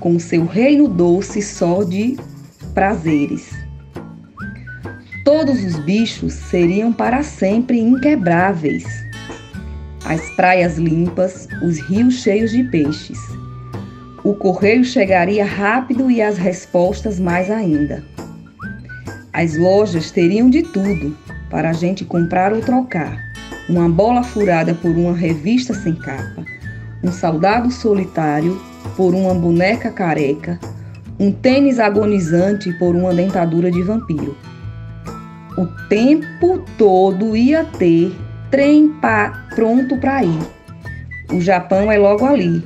com 0.00 0.18
seu 0.18 0.44
reino 0.44 0.88
doce 0.88 1.40
só 1.40 1.82
de 1.84 2.16
prazeres. 2.74 3.50
Todos 5.24 5.62
os 5.62 5.78
bichos 5.84 6.32
seriam 6.32 6.92
para 6.92 7.22
sempre 7.22 7.78
inquebráveis 7.78 9.07
as 10.04 10.20
praias 10.30 10.78
limpas, 10.78 11.48
os 11.62 11.78
rios 11.78 12.22
cheios 12.22 12.50
de 12.50 12.64
peixes. 12.64 13.18
O 14.24 14.34
correio 14.34 14.84
chegaria 14.84 15.44
rápido 15.44 16.10
e 16.10 16.20
as 16.20 16.36
respostas 16.36 17.18
mais 17.18 17.50
ainda. 17.50 18.04
As 19.32 19.56
lojas 19.56 20.10
teriam 20.10 20.50
de 20.50 20.62
tudo 20.62 21.16
para 21.50 21.70
a 21.70 21.72
gente 21.72 22.04
comprar 22.04 22.52
ou 22.52 22.60
trocar: 22.60 23.18
uma 23.68 23.88
bola 23.88 24.22
furada 24.22 24.74
por 24.74 24.90
uma 24.90 25.14
revista 25.14 25.74
sem 25.74 25.94
capa, 25.94 26.44
um 27.02 27.12
soldado 27.12 27.70
solitário 27.70 28.60
por 28.96 29.14
uma 29.14 29.34
boneca 29.34 29.90
careca, 29.90 30.58
um 31.18 31.30
tênis 31.30 31.78
agonizante 31.78 32.72
por 32.74 32.94
uma 32.94 33.14
dentadura 33.14 33.70
de 33.70 33.82
vampiro. 33.82 34.36
O 35.56 35.66
tempo 35.88 36.64
todo 36.76 37.36
ia 37.36 37.64
ter 37.64 38.12
trem 38.50 38.88
pá 39.00 39.47
pronto 39.58 39.96
para 39.96 40.22
ir. 40.22 40.38
O 41.34 41.40
Japão 41.40 41.90
é 41.90 41.98
logo 41.98 42.24
ali. 42.24 42.62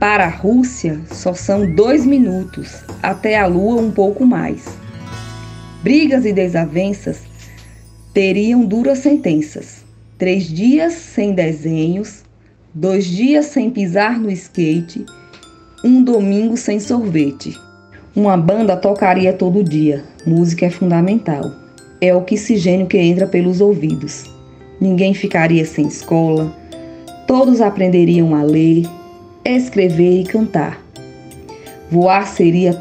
Para 0.00 0.24
a 0.24 0.30
Rússia, 0.30 0.98
só 1.12 1.34
são 1.34 1.74
dois 1.74 2.06
minutos, 2.06 2.82
até 3.02 3.38
a 3.38 3.46
Lua 3.46 3.82
um 3.82 3.90
pouco 3.90 4.24
mais. 4.24 4.64
Brigas 5.82 6.24
e 6.24 6.32
desavenças 6.32 7.20
teriam 8.14 8.64
duras 8.64 9.00
sentenças. 9.00 9.84
Três 10.16 10.44
dias 10.44 10.94
sem 10.94 11.34
desenhos, 11.34 12.22
dois 12.72 13.04
dias 13.04 13.44
sem 13.46 13.70
pisar 13.70 14.18
no 14.18 14.30
skate 14.30 15.04
Um 15.84 16.02
domingo 16.02 16.56
sem 16.56 16.80
sorvete. 16.80 17.54
Uma 18.16 18.38
banda 18.38 18.74
tocaria 18.74 19.34
todo 19.34 19.62
dia. 19.62 20.02
Música 20.26 20.64
é 20.64 20.70
fundamental. 20.70 21.42
É 22.00 22.14
oxigênio 22.14 22.86
que 22.86 22.96
entra 22.96 23.26
pelos 23.26 23.60
ouvidos. 23.60 24.33
Ninguém 24.80 25.14
ficaria 25.14 25.64
sem 25.64 25.86
escola. 25.86 26.54
Todos 27.26 27.60
aprenderiam 27.60 28.34
a 28.34 28.42
ler, 28.42 28.84
escrever 29.44 30.20
e 30.20 30.24
cantar. 30.24 30.82
Voar 31.90 32.26
seria 32.26 32.74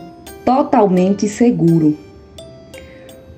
totalmente 0.44 1.28
seguro. 1.28 1.98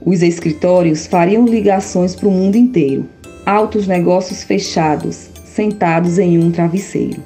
Os 0.05 0.21
escritórios 0.21 1.07
fariam 1.07 1.45
ligações 1.45 2.15
para 2.15 2.27
o 2.27 2.31
mundo 2.31 2.55
inteiro. 2.55 3.07
Altos 3.45 3.87
negócios 3.87 4.43
fechados, 4.43 5.29
sentados 5.43 6.17
em 6.17 6.37
um 6.37 6.51
travesseiro. 6.51 7.21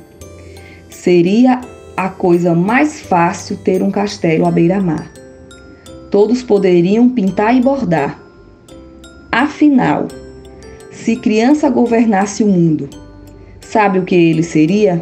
Seria 0.90 1.62
a 1.96 2.10
coisa 2.10 2.56
mais 2.56 3.02
fácil 3.02 3.58
ter 3.58 3.84
um 3.84 3.92
castelo 3.92 4.46
à 4.46 4.52
beira-mar. 4.52 5.12
Todos 6.10 6.42
poderiam 6.42 7.10
pintar 7.10 7.56
e 7.56 7.62
bordar. 7.62 8.20
Afinal, 9.32 10.08
se 11.04 11.16
criança 11.16 11.70
governasse 11.70 12.44
o 12.44 12.48
mundo, 12.48 12.90
sabe 13.62 14.00
o 14.00 14.04
que 14.04 14.16
ele 14.16 14.44
seria? 14.44 15.02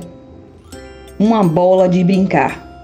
Uma 1.20 1.44
bola 1.44 1.90
de 1.90 2.04
brincar. 2.04 2.84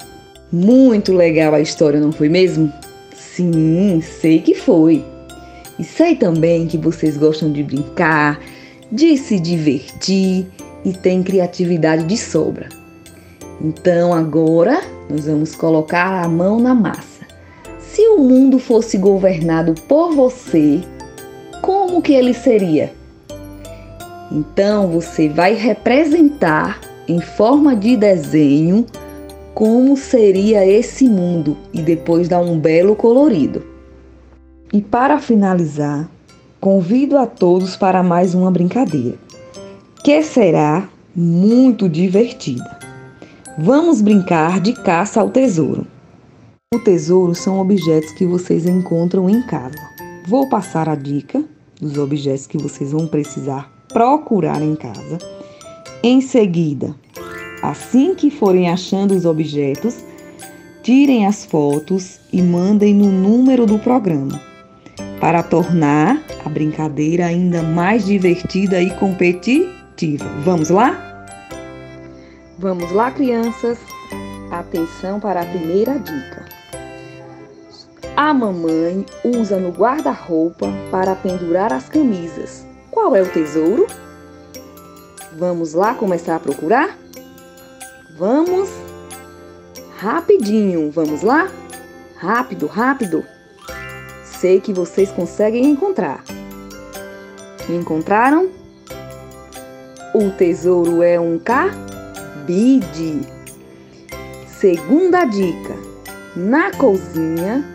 Muito 0.52 1.14
legal 1.14 1.54
a 1.54 1.62
história, 1.62 2.00
não 2.00 2.12
foi 2.12 2.28
mesmo? 2.28 2.74
Sim, 3.16 4.02
sei 4.02 4.40
que 4.40 4.56
foi. 4.56 5.06
E 5.78 5.84
sei 5.84 6.16
também 6.16 6.66
que 6.66 6.78
vocês 6.78 7.16
gostam 7.16 7.52
de 7.52 7.64
brincar, 7.64 8.40
de 8.92 9.16
se 9.16 9.40
divertir 9.40 10.48
e 10.84 10.92
têm 10.92 11.22
criatividade 11.22 12.06
de 12.06 12.18
sobra. 12.18 12.68
Então 13.62 14.12
agora 14.12 14.82
nós 15.10 15.26
vamos 15.26 15.56
colocar 15.56 16.24
a 16.24 16.28
mão 16.28 16.60
na 16.60 16.74
massa. 16.74 17.26
Se 17.80 18.02
o 18.08 18.18
mundo 18.18 18.58
fosse 18.58 18.98
governado 18.98 19.76
por 19.88 20.16
você, 20.16 20.82
como 21.62 22.02
que 22.02 22.14
ele 22.14 22.34
seria? 22.34 23.03
Então 24.34 24.88
você 24.88 25.30
vai 25.30 25.54
representar 25.54 26.82
em 27.08 27.22
forma 27.22 27.76
de 27.76 27.96
desenho 27.96 28.84
como 29.54 29.96
seria 29.96 30.66
esse 30.66 31.08
mundo 31.08 31.56
e 31.72 31.84
depois 31.84 32.28
dar 32.28 32.42
um 32.42 32.58
belo 32.58 32.96
colorido. 32.96 33.64
E 34.74 34.82
para 34.82 35.20
finalizar, 35.20 36.10
convido 36.60 37.16
a 37.16 37.28
todos 37.28 37.76
para 37.76 38.02
mais 38.02 38.34
uma 38.34 38.50
brincadeira, 38.50 39.18
que 40.04 40.24
será 40.24 40.90
muito 41.16 41.88
divertida. 41.88 42.80
Vamos 43.56 44.02
brincar 44.02 44.60
de 44.60 44.74
caça 44.74 45.22
ao 45.22 45.30
tesouro. 45.30 45.86
O 46.74 46.80
tesouro 46.80 47.36
são 47.36 47.60
objetos 47.60 48.12
que 48.14 48.26
vocês 48.26 48.66
encontram 48.66 49.30
em 49.30 49.44
casa. 49.44 49.78
Vou 50.28 50.50
passar 50.50 50.90
a 50.90 50.96
dica 50.96 51.44
dos 51.80 52.00
objetos 52.00 52.48
que 52.48 52.58
vocês 52.58 52.92
vão 52.92 53.06
precisar 53.06 53.73
procurar 53.94 54.62
em 54.62 54.76
casa. 54.76 55.18
Em 56.04 56.20
seguida, 56.20 56.94
Assim 57.64 58.14
que 58.14 58.30
forem 58.30 58.70
achando 58.70 59.16
os 59.16 59.24
objetos, 59.24 60.04
tirem 60.84 61.26
as 61.26 61.46
fotos 61.46 62.20
e 62.34 62.42
mandem 62.42 62.94
no 62.94 63.10
número 63.10 63.66
do 63.66 63.80
programa, 63.80 64.38
para 65.22 65.42
tornar 65.42 66.22
a 66.44 66.50
brincadeira 66.50 67.28
ainda 67.28 67.64
mais 67.64 68.06
divertida 68.06 68.82
e 68.82 68.90
competitiva. 69.00 70.26
Vamos 70.44 70.70
lá? 70.70 71.26
Vamos 72.60 72.92
lá, 72.92 73.12
crianças! 73.12 73.80
Atenção 74.52 75.22
para 75.22 75.44
a 75.44 75.46
primeira 75.46 75.98
dica. 76.00 76.46
A 78.18 78.34
mamãe 78.34 79.06
usa 79.24 79.58
no 79.58 79.70
guarda-roupa 79.70 80.68
para 80.92 81.16
pendurar 81.16 81.72
as 81.72 81.88
camisas. 81.88 82.73
Qual 82.94 83.16
é 83.16 83.24
o 83.24 83.28
tesouro? 83.28 83.88
Vamos 85.36 85.74
lá 85.74 85.96
começar 85.96 86.36
a 86.36 86.40
procurar? 86.40 86.96
Vamos 88.16 88.70
rapidinho, 89.98 90.92
vamos 90.92 91.24
lá? 91.24 91.50
Rápido, 92.16 92.68
rápido. 92.68 93.26
Sei 94.24 94.62
que 94.62 94.72
vocês 94.72 95.12
conseguem 95.12 95.66
encontrar. 95.66 96.24
Encontraram? 97.68 98.52
O 100.14 100.30
tesouro 100.30 101.02
é 101.02 101.20
um 101.20 101.40
cabide. 101.40 103.22
Segunda 104.46 105.26
dica: 105.26 105.76
na 106.36 106.70
cozinha 106.72 107.66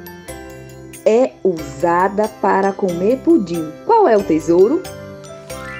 é 1.04 1.33
usada 1.42 2.28
para 2.40 2.72
comer 2.72 3.18
pudim. 3.24 3.68
Qual 3.85 4.07
é 4.07 4.16
o 4.16 4.22
tesouro? 4.22 4.81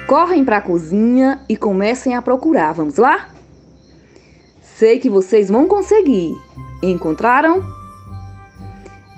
Correm 0.09 0.43
para 0.43 0.57
a 0.57 0.61
cozinha 0.61 1.39
e 1.47 1.55
comecem 1.55 2.15
a 2.15 2.21
procurar. 2.23 2.73
Vamos 2.73 2.97
lá? 2.97 3.29
Sei 4.59 4.97
que 4.97 5.07
vocês 5.07 5.49
vão 5.49 5.67
conseguir. 5.67 6.35
Encontraram? 6.81 7.63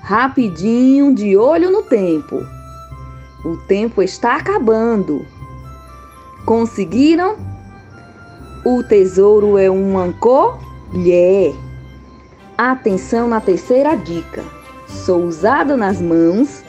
Rapidinho, 0.02 1.14
de 1.14 1.34
olho 1.34 1.70
no 1.70 1.82
tempo. 1.82 2.46
O 3.42 3.56
tempo 3.66 4.02
está 4.02 4.36
acabando. 4.36 5.24
Conseguiram? 6.44 7.38
O 8.62 8.82
tesouro 8.82 9.56
é 9.56 9.70
uma 9.70 10.12
colher. 10.20 11.54
Atenção 12.58 13.28
na 13.28 13.40
terceira 13.40 13.96
dica. 13.96 14.44
Sou 14.86 15.24
usado 15.24 15.74
nas 15.74 16.02
mãos 16.02 16.62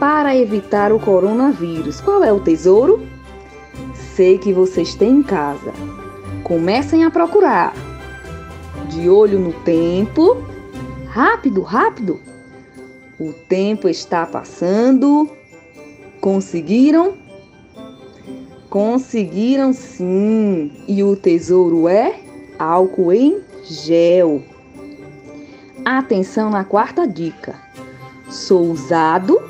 para 0.00 0.34
evitar 0.34 0.92
o 0.92 0.98
coronavírus. 0.98 2.00
Qual 2.00 2.24
é 2.24 2.32
o 2.32 2.40
tesouro? 2.40 3.17
Sei 4.18 4.36
que 4.36 4.52
vocês 4.52 4.96
têm 4.96 5.18
em 5.18 5.22
casa. 5.22 5.72
Comecem 6.42 7.04
a 7.04 7.10
procurar 7.10 7.72
de 8.88 9.08
olho 9.08 9.38
no 9.38 9.52
tempo. 9.52 10.38
Rápido, 11.06 11.62
rápido. 11.62 12.18
O 13.16 13.32
tempo 13.32 13.88
está 13.88 14.26
passando. 14.26 15.30
Conseguiram? 16.20 17.14
Conseguiram 18.68 19.72
sim. 19.72 20.72
E 20.88 21.00
o 21.04 21.14
tesouro 21.14 21.86
é 21.86 22.18
álcool 22.58 23.12
em 23.12 23.40
gel. 23.62 24.42
Atenção 25.84 26.50
na 26.50 26.64
quarta 26.64 27.06
dica. 27.06 27.54
Sou 28.28 28.62
usado 28.62 29.40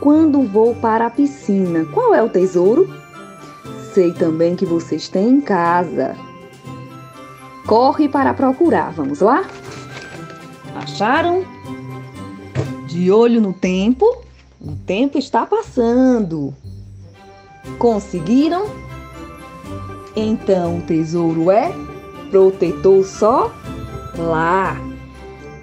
quando 0.00 0.44
vou 0.44 0.74
para 0.74 1.08
a 1.08 1.10
piscina. 1.10 1.84
Qual 1.92 2.14
é 2.14 2.22
o 2.22 2.30
tesouro? 2.30 2.88
Sei 3.98 4.12
também 4.12 4.54
que 4.54 4.64
vocês 4.64 5.08
têm 5.08 5.28
em 5.28 5.40
casa 5.40 6.14
corre 7.66 8.08
para 8.08 8.32
procurar. 8.32 8.92
Vamos 8.92 9.18
lá? 9.18 9.44
Acharam? 10.76 11.44
De 12.86 13.10
olho 13.10 13.40
no 13.40 13.52
tempo? 13.52 14.06
O 14.60 14.76
tempo 14.86 15.18
está 15.18 15.44
passando. 15.44 16.54
Conseguiram? 17.76 18.66
Então 20.14 20.78
o 20.78 20.82
tesouro 20.82 21.50
é 21.50 21.72
protetor 22.30 23.04
só 23.04 23.52
lá. 24.16 24.76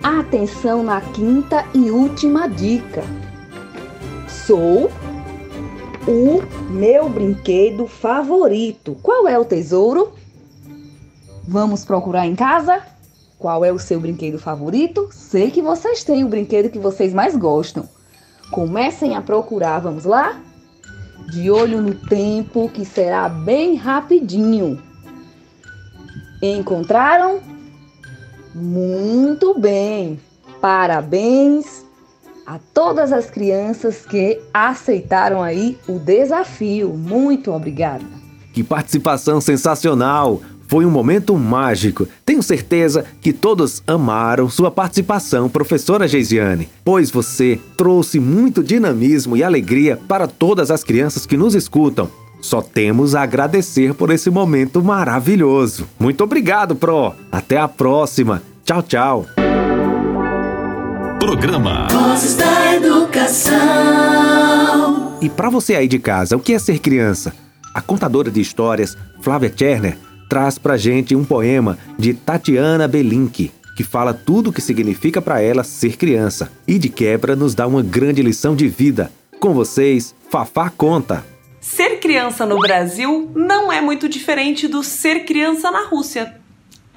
Atenção 0.04 0.84
na 0.84 1.00
quinta 1.00 1.64
e 1.74 1.90
última 1.90 2.50
dica. 2.50 3.06
Sou 4.28 4.92
o 6.08 6.42
meu 6.72 7.10
brinquedo 7.10 7.88
favorito. 7.88 8.96
Qual 9.02 9.28
é 9.28 9.38
o 9.40 9.46
tesouro? 9.46 10.14
Vamos 11.48 11.84
procurar 11.84 12.28
em 12.28 12.36
casa? 12.36 12.82
Qual 13.40 13.66
é 13.66 13.72
o 13.72 13.80
seu 13.80 14.00
brinquedo 14.00 14.38
favorito? 14.38 15.10
Sei 15.12 15.50
que 15.50 15.62
vocês 15.62 16.04
têm 16.04 16.24
o 16.24 16.28
brinquedo 16.30 16.70
que 16.70 16.80
vocês 16.80 17.14
mais 17.14 17.36
gostam. 17.36 17.88
Comecem 18.52 19.16
a 19.16 19.22
procurar, 19.22 19.80
vamos 19.80 20.06
lá? 20.06 20.40
De 21.32 21.50
olho 21.50 21.82
no 21.82 21.96
tempo, 21.96 22.70
que 22.70 22.86
será 22.86 23.28
bem 23.28 23.76
rapidinho. 23.76 24.82
Encontraram? 26.42 27.42
Muito 28.54 29.60
bem! 29.60 30.20
Parabéns 30.62 31.85
a 32.46 32.60
todas 32.74 33.12
as 33.12 33.30
crianças 33.30 34.06
que 34.06 34.40
aceitaram 34.54 35.42
aí 35.42 35.78
o 35.88 36.00
desafio. 36.00 36.90
Muito 36.90 37.52
obrigada! 37.52 38.06
Que 38.54 38.64
participação 38.64 39.42
sensacional! 39.42 40.42
Foi 40.68 40.86
um 40.86 40.90
momento 40.90 41.36
mágico. 41.36 42.08
Tenho 42.26 42.42
certeza 42.42 43.06
que 43.22 43.32
todos 43.32 43.84
amaram 43.86 44.50
sua 44.50 44.72
participação, 44.72 45.48
professora 45.48 46.08
Geisiane, 46.08 46.68
pois 46.84 47.12
você 47.12 47.60
trouxe 47.78 48.20
muito 48.20 48.64
dinamismo 48.64 49.38
e 49.38 49.44
alegria 49.44 50.00
para 50.08 50.28
todas 50.28 50.72
as 50.72 50.84
crianças 50.84 51.26
que 51.26 51.38
nos 51.38 51.54
escutam. 51.54 52.10
Só 52.42 52.62
temos 52.62 53.16
a 53.16 53.22
agradecer 53.24 53.94
por 53.94 54.12
esse 54.12 54.30
momento 54.30 54.84
maravilhoso. 54.84 55.88
Muito 56.00 56.24
obrigado, 56.24 56.76
Pro. 56.76 57.14
Até 57.32 57.58
a 57.58 57.68
próxima. 57.68 58.42
Tchau, 58.64 58.84
tchau. 58.84 59.45
Programa 61.26 61.88
Vozes 61.92 62.36
da 62.36 62.76
Educação. 62.76 63.56
E 65.20 65.28
para 65.28 65.50
você 65.50 65.74
aí 65.74 65.88
de 65.88 65.98
casa, 65.98 66.38
o 66.38 66.40
que 66.40 66.54
é 66.54 66.60
ser 66.60 66.78
criança? 66.78 67.34
A 67.74 67.82
contadora 67.82 68.30
de 68.30 68.40
histórias, 68.40 68.96
Flávia 69.22 69.52
Cherner, 69.54 69.98
traz 70.30 70.60
pra 70.60 70.78
gente 70.78 71.16
um 71.16 71.26
poema 71.26 71.80
de 71.98 72.14
Tatiana 72.14 72.88
Belink, 72.88 73.52
que 73.76 73.84
fala 73.84 74.14
tudo 74.14 74.52
o 74.52 74.54
que 74.54 74.62
significa 74.62 75.20
para 75.20 75.42
ela 75.42 75.64
ser 75.64 75.98
criança 75.98 76.52
e 76.68 76.78
de 76.78 76.90
quebra 76.90 77.36
nos 77.36 77.56
dá 77.56 77.66
uma 77.66 77.82
grande 77.82 78.22
lição 78.22 78.56
de 78.56 78.68
vida. 78.68 79.12
Com 79.40 79.52
vocês, 79.52 80.14
Fafá 80.30 80.70
conta. 80.70 81.26
Ser 81.60 82.00
criança 82.00 82.46
no 82.46 82.60
Brasil 82.60 83.32
não 83.34 83.74
é 83.74 83.82
muito 83.82 84.08
diferente 84.08 84.68
do 84.68 84.84
ser 84.84 85.26
criança 85.26 85.72
na 85.72 85.88
Rússia. 85.88 86.36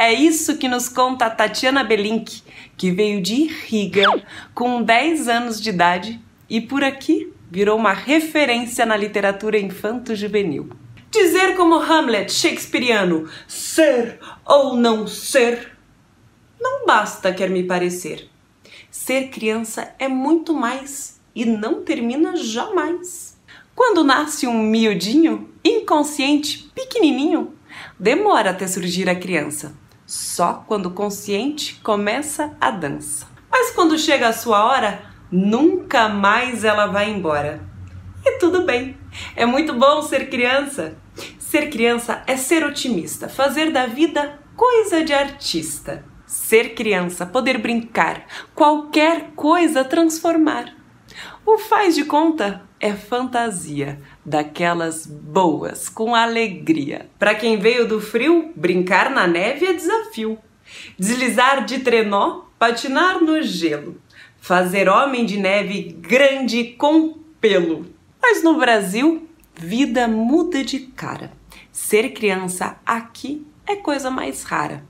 É 0.01 0.13
isso 0.13 0.59
que 0.59 0.69
nos 0.69 0.89
conta 0.89 1.27
a 1.27 1.31
Tatiana 1.31 1.83
Belink, 1.83 2.45
que 2.77 2.93
veio 2.93 3.21
de 3.21 3.49
Riga 3.49 4.07
com 4.55 4.81
10 4.81 5.27
anos 5.27 5.61
de 5.61 5.71
idade 5.71 6.21
e 6.49 6.61
por 6.61 6.85
aqui 6.85 7.33
virou 7.51 7.77
uma 7.77 7.93
referência 7.93 8.87
na 8.87 8.97
literatura 8.97 9.59
infanto-juvenil. 9.59 10.71
Dizer 11.11 11.57
como 11.57 11.75
Hamlet 11.75 12.33
shakespeariano, 12.33 13.29
ser 13.49 14.21
ou 14.47 14.77
não 14.77 15.09
ser, 15.09 15.77
não 16.61 16.87
basta, 16.87 17.35
quer 17.35 17.51
me 17.51 17.65
parecer. 17.65 18.31
Ser 18.89 19.31
criança 19.31 19.93
é 19.99 20.07
muito 20.07 20.55
mais 20.55 21.21
e 21.35 21.45
não 21.45 21.83
termina 21.83 22.37
jamais. 22.37 23.37
Quando 23.75 24.05
nasce 24.05 24.47
um 24.47 24.63
miudinho, 24.63 25.53
inconsciente, 25.65 26.71
pequenininho, 26.73 27.53
demora 27.99 28.51
até 28.51 28.69
surgir 28.69 29.11
a 29.11 29.17
criança. 29.17 29.88
Só 30.09 30.65
quando 30.67 30.93
consciente 30.93 31.79
começa 31.83 32.57
a 32.59 32.71
dança. 32.71 33.27
Mas 33.51 33.73
quando 33.73 33.99
chega 33.99 34.29
a 34.29 34.33
sua 34.33 34.65
hora, 34.65 35.03
nunca 35.31 36.09
mais 36.09 36.65
ela 36.65 36.87
vai 36.87 37.11
embora. 37.11 37.61
E 38.25 38.39
tudo 38.39 38.65
bem. 38.65 38.97
É 39.37 39.45
muito 39.45 39.75
bom 39.75 40.01
ser 40.01 40.31
criança. 40.31 40.97
Ser 41.39 41.69
criança 41.69 42.23
é 42.27 42.39
ser 42.39 42.65
otimista, 42.65 43.29
fazer 43.29 43.71
da 43.71 43.85
vida 43.85 44.39
coisa 44.57 45.05
de 45.05 45.13
artista. 45.13 46.03
Ser 46.25 46.75
criança, 46.75 47.27
poder 47.27 47.59
brincar, 47.59 48.25
qualquer 48.55 49.33
coisa 49.37 49.85
transformar. 49.85 50.75
O 51.51 51.57
faz 51.57 51.95
de 51.95 52.05
conta 52.05 52.61
é 52.79 52.93
fantasia, 52.93 53.99
daquelas 54.23 55.07
boas, 55.07 55.89
com 55.89 56.15
alegria. 56.15 57.09
Para 57.19 57.35
quem 57.35 57.59
veio 57.59 57.89
do 57.89 58.03
frio, 58.03 58.53
brincar 58.55 59.09
na 59.09 59.27
neve 59.27 59.65
é 59.65 59.73
desafio. 59.73 60.39
Deslizar 60.99 61.65
de 61.65 61.79
trenó, 61.79 62.43
patinar 62.59 63.23
no 63.25 63.41
gelo. 63.41 63.99
Fazer 64.39 64.91
homem 64.91 65.25
de 65.25 65.39
neve 65.39 65.97
grande 65.99 66.65
com 66.65 67.15
pelo. 67.41 67.87
Mas 68.21 68.45
no 68.45 68.59
Brasil, 68.59 69.27
vida 69.55 70.07
muda 70.07 70.63
de 70.63 70.81
cara. 70.81 71.33
Ser 71.73 72.11
criança 72.11 72.79
aqui 72.85 73.47
é 73.67 73.75
coisa 73.75 74.11
mais 74.11 74.43
rara. 74.43 74.85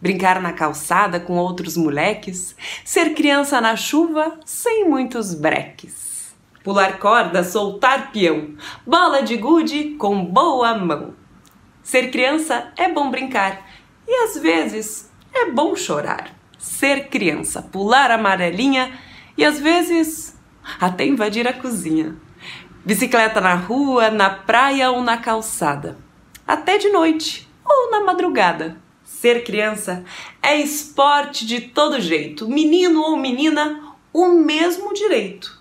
Brincar 0.00 0.40
na 0.40 0.52
calçada 0.52 1.18
com 1.18 1.36
outros 1.36 1.76
moleques, 1.76 2.54
ser 2.84 3.14
criança 3.14 3.60
na 3.60 3.74
chuva 3.74 4.38
sem 4.44 4.88
muitos 4.88 5.34
breques 5.34 6.08
pular 6.68 6.98
corda, 6.98 7.42
soltar 7.42 8.12
peão, 8.12 8.54
bola 8.86 9.22
de 9.22 9.38
gude 9.38 9.96
com 9.98 10.22
boa 10.22 10.74
mão. 10.74 11.14
Ser 11.82 12.10
criança 12.10 12.70
é 12.76 12.92
bom 12.92 13.10
brincar 13.10 13.66
e 14.06 14.14
às 14.24 14.36
vezes 14.36 15.10
é 15.32 15.50
bom 15.50 15.74
chorar. 15.74 16.30
Ser 16.58 17.08
criança, 17.08 17.62
pular 17.62 18.10
amarelinha 18.10 18.92
e 19.34 19.46
às 19.46 19.58
vezes 19.58 20.38
até 20.78 21.06
invadir 21.06 21.48
a 21.48 21.54
cozinha. 21.54 22.16
Bicicleta 22.84 23.40
na 23.40 23.54
rua, 23.54 24.10
na 24.10 24.28
praia 24.28 24.90
ou 24.90 25.00
na 25.00 25.16
calçada. 25.16 25.96
Até 26.46 26.76
de 26.76 26.90
noite 26.90 27.48
ou 27.64 27.90
na 27.90 28.00
madrugada. 28.00 28.76
Ser 29.20 29.42
criança 29.42 30.04
é 30.40 30.60
esporte 30.60 31.44
de 31.44 31.60
todo 31.60 32.00
jeito, 32.00 32.48
menino 32.48 33.02
ou 33.02 33.16
menina, 33.16 33.96
o 34.12 34.28
mesmo 34.28 34.94
direito. 34.94 35.60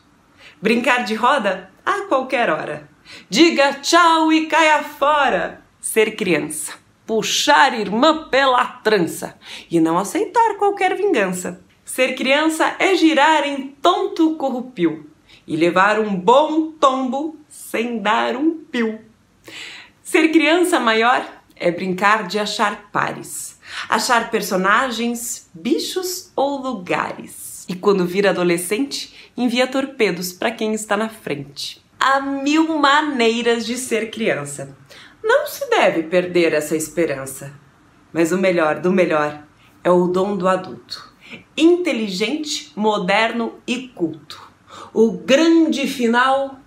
Brincar 0.61 1.03
de 1.03 1.15
roda 1.15 1.71
a 1.83 2.01
qualquer 2.01 2.51
hora. 2.51 2.87
Diga 3.27 3.73
tchau 3.81 4.31
e 4.31 4.45
caia 4.45 4.83
fora. 4.83 5.63
Ser 5.81 6.15
criança. 6.15 6.73
Puxar 7.03 7.73
irmã 7.73 8.27
pela 8.29 8.63
trança 8.63 9.35
e 9.71 9.79
não 9.79 9.97
aceitar 9.97 10.57
qualquer 10.57 10.95
vingança. 10.95 11.59
Ser 11.83 12.13
criança 12.13 12.75
é 12.77 12.93
girar 12.93 13.43
em 13.43 13.69
tonto 13.81 14.35
corrupio 14.35 15.09
e 15.47 15.55
levar 15.55 15.99
um 15.99 16.15
bom 16.15 16.73
tombo 16.73 17.35
sem 17.49 17.97
dar 17.97 18.35
um 18.35 18.51
pio. 18.51 19.01
Ser 20.03 20.27
criança 20.29 20.79
maior 20.79 21.36
é 21.59 21.71
brincar 21.71 22.27
de 22.27 22.39
achar 22.39 22.89
pares, 22.91 23.59
achar 23.89 24.29
personagens, 24.31 25.49
bichos 25.53 26.31
ou 26.35 26.61
lugares. 26.61 27.65
E 27.67 27.75
quando 27.75 28.05
vira 28.05 28.29
adolescente, 28.29 29.31
envia 29.35 29.67
torpedos 29.67 30.31
para 30.31 30.51
quem 30.51 30.73
está 30.73 30.95
na 30.95 31.09
frente. 31.09 31.83
Há 31.99 32.21
mil 32.21 32.77
maneiras 32.77 33.65
de 33.65 33.77
ser 33.77 34.09
criança. 34.11 34.77
Não 35.23 35.45
se 35.47 35.69
deve 35.69 36.03
perder 36.03 36.53
essa 36.53 36.75
esperança. 36.75 37.53
Mas 38.13 38.31
o 38.31 38.37
melhor 38.37 38.79
do 38.79 38.91
melhor 38.91 39.43
é 39.83 39.91
o 39.91 40.07
dom 40.07 40.37
do 40.37 40.47
adulto. 40.47 41.13
Inteligente, 41.57 42.71
moderno 42.75 43.55
e 43.67 43.89
culto. 43.89 44.41
O 44.93 45.11
grande 45.11 45.87
final 45.87 46.59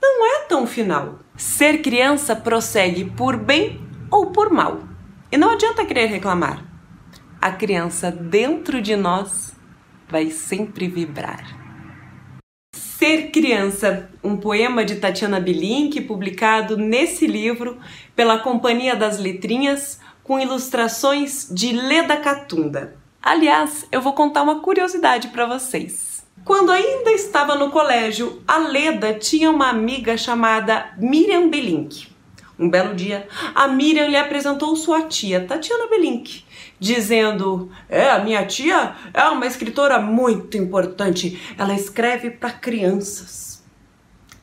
não 0.00 0.26
é 0.26 0.40
tão 0.44 0.66
final. 0.66 1.20
Ser 1.36 1.80
criança 1.80 2.36
prossegue 2.36 3.04
por 3.04 3.36
bem 3.36 3.89
ou 4.10 4.26
por 4.26 4.50
mal. 4.50 4.80
E 5.30 5.36
não 5.36 5.50
adianta 5.50 5.86
querer 5.86 6.06
reclamar. 6.06 6.64
A 7.40 7.52
criança 7.52 8.10
dentro 8.10 8.82
de 8.82 8.96
nós 8.96 9.54
vai 10.08 10.30
sempre 10.30 10.88
vibrar. 10.88 11.58
Ser 12.74 13.30
Criança, 13.30 14.10
um 14.22 14.36
poema 14.36 14.84
de 14.84 14.96
Tatiana 14.96 15.40
Bilink, 15.40 16.02
publicado 16.02 16.76
nesse 16.76 17.26
livro 17.26 17.78
pela 18.14 18.38
Companhia 18.40 18.94
das 18.94 19.18
Letrinhas, 19.18 20.00
com 20.22 20.38
ilustrações 20.38 21.48
de 21.50 21.72
Leda 21.72 22.16
Catunda. 22.16 22.96
Aliás, 23.22 23.86
eu 23.90 24.02
vou 24.02 24.12
contar 24.12 24.42
uma 24.42 24.60
curiosidade 24.60 25.28
para 25.28 25.46
vocês. 25.46 26.26
Quando 26.44 26.72
ainda 26.72 27.10
estava 27.12 27.54
no 27.54 27.70
colégio, 27.70 28.42
a 28.46 28.58
Leda 28.58 29.14
tinha 29.14 29.50
uma 29.50 29.68
amiga 29.68 30.16
chamada 30.16 30.92
Miriam 30.98 31.48
Belink. 31.48 32.08
Um 32.60 32.68
belo 32.68 32.94
dia, 32.94 33.26
a 33.54 33.66
Miriam 33.66 34.06
lhe 34.06 34.18
apresentou 34.18 34.76
sua 34.76 35.04
tia, 35.04 35.46
Tatiana 35.46 35.88
Belink, 35.88 36.44
dizendo: 36.78 37.70
É, 37.88 38.10
a 38.10 38.18
minha 38.18 38.44
tia 38.44 38.94
é 39.14 39.24
uma 39.28 39.46
escritora 39.46 39.98
muito 39.98 40.58
importante, 40.58 41.40
ela 41.56 41.72
escreve 41.72 42.30
para 42.30 42.50
crianças. 42.50 43.64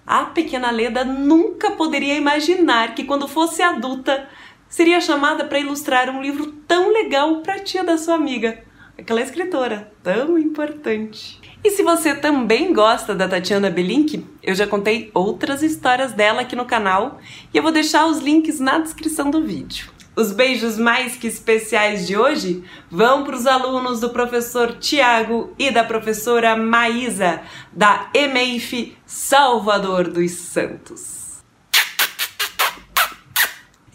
A 0.03 0.25
pequena 0.25 0.71
Leda 0.71 1.05
nunca 1.05 1.69
poderia 1.71 2.15
imaginar 2.15 2.95
que, 2.95 3.03
quando 3.03 3.27
fosse 3.27 3.61
adulta, 3.61 4.27
seria 4.67 4.99
chamada 4.99 5.45
para 5.45 5.59
ilustrar 5.59 6.09
um 6.09 6.19
livro 6.19 6.47
tão 6.67 6.91
legal 6.91 7.41
para 7.41 7.53
a 7.53 7.59
tia 7.59 7.83
da 7.83 7.99
sua 7.99 8.15
amiga, 8.15 8.63
aquela 8.97 9.21
escritora 9.21 9.91
tão 10.01 10.37
importante. 10.37 11.39
E 11.63 11.71
se 11.71 11.83
você 11.83 12.15
também 12.15 12.73
gosta 12.73 13.13
da 13.13 13.27
Tatiana 13.27 13.69
Belink, 13.69 14.25
eu 14.41 14.55
já 14.55 14.65
contei 14.65 15.11
outras 15.13 15.61
histórias 15.61 16.13
dela 16.13 16.41
aqui 16.41 16.55
no 16.55 16.65
canal 16.65 17.19
e 17.53 17.57
eu 17.57 17.63
vou 17.63 17.71
deixar 17.71 18.07
os 18.07 18.19
links 18.19 18.59
na 18.59 18.79
descrição 18.79 19.29
do 19.29 19.43
vídeo. 19.43 19.91
Os 20.15 20.31
beijos 20.31 20.79
mais 20.79 21.15
que 21.15 21.27
especiais 21.27 22.07
de 22.07 22.17
hoje 22.17 22.63
vão 22.89 23.23
para 23.23 23.35
os 23.35 23.45
alunos 23.45 23.99
do 23.99 24.09
professor 24.09 24.73
Tiago 24.79 25.53
e 25.59 25.69
da 25.69 25.83
professora 25.83 26.55
Maísa, 26.55 27.41
da 27.71 28.09
EMEIF 28.15 28.97
Salvador 29.05 30.07
dos 30.09 30.31
Santos. 30.31 31.43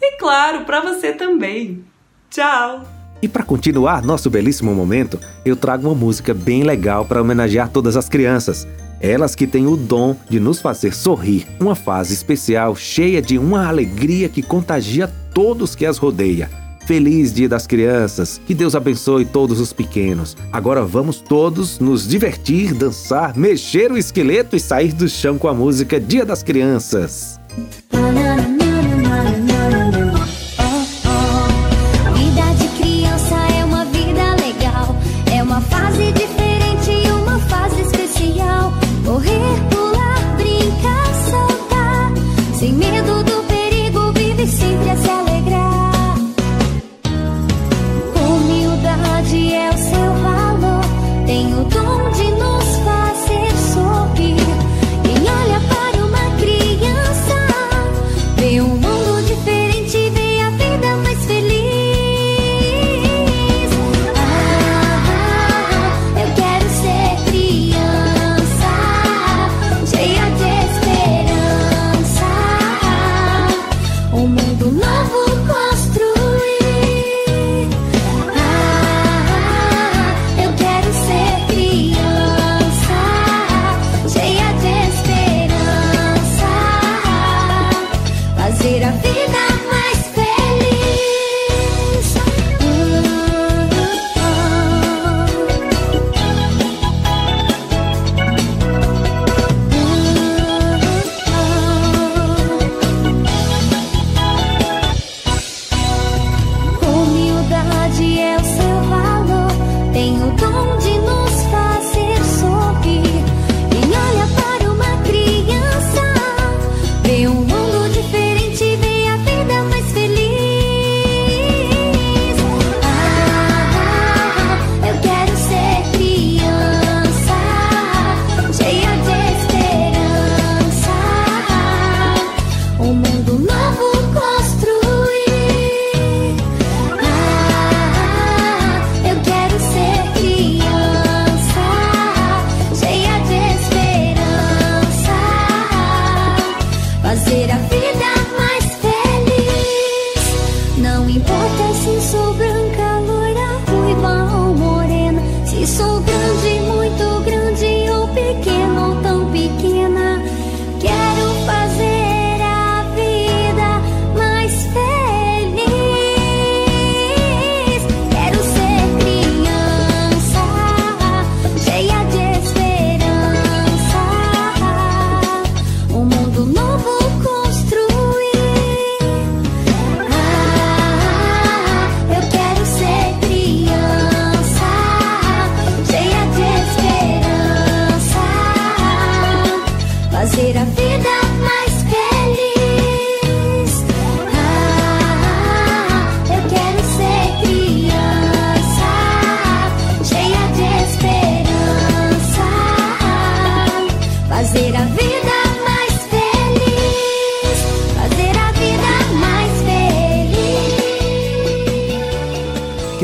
E 0.01 0.17
claro, 0.17 0.63
para 0.63 0.79
você 0.79 1.11
também. 1.11 1.83
Tchau! 2.29 3.02
E 3.23 3.27
para 3.29 3.41
continuar 3.41 4.03
nosso 4.03 4.29
belíssimo 4.29 4.75
momento, 4.75 5.17
eu 5.45 5.55
trago 5.55 5.87
uma 5.87 5.95
música 5.95 6.33
bem 6.33 6.63
legal 6.63 7.05
para 7.05 7.21
homenagear 7.21 7.69
todas 7.69 7.95
as 7.95 8.09
crianças. 8.09 8.67
Elas 8.99 9.33
que 9.33 9.47
têm 9.47 9.65
o 9.65 9.77
dom 9.77 10.13
de 10.29 10.41
nos 10.41 10.59
fazer 10.59 10.93
sorrir. 10.93 11.47
Uma 11.57 11.73
fase 11.73 12.13
especial 12.13 12.75
cheia 12.75 13.21
de 13.21 13.37
uma 13.37 13.65
alegria 13.65 14.27
que 14.27 14.41
contagia 14.41 15.09
todos 15.33 15.73
que 15.73 15.85
as 15.85 15.97
rodeia. 15.97 16.49
Feliz 16.85 17.33
Dia 17.33 17.47
das 17.47 17.65
Crianças, 17.65 18.41
que 18.45 18.53
Deus 18.53 18.75
abençoe 18.75 19.23
todos 19.23 19.61
os 19.61 19.71
pequenos. 19.71 20.35
Agora 20.51 20.83
vamos 20.83 21.21
todos 21.21 21.79
nos 21.79 22.05
divertir, 22.05 22.73
dançar, 22.73 23.37
mexer 23.37 23.89
o 23.89 23.97
esqueleto 23.97 24.53
e 24.53 24.59
sair 24.59 24.91
do 24.91 25.07
chão 25.07 25.37
com 25.37 25.47
a 25.47 25.53
música 25.53 25.97
Dia 25.97 26.25
das 26.25 26.43
Crianças. 26.43 27.39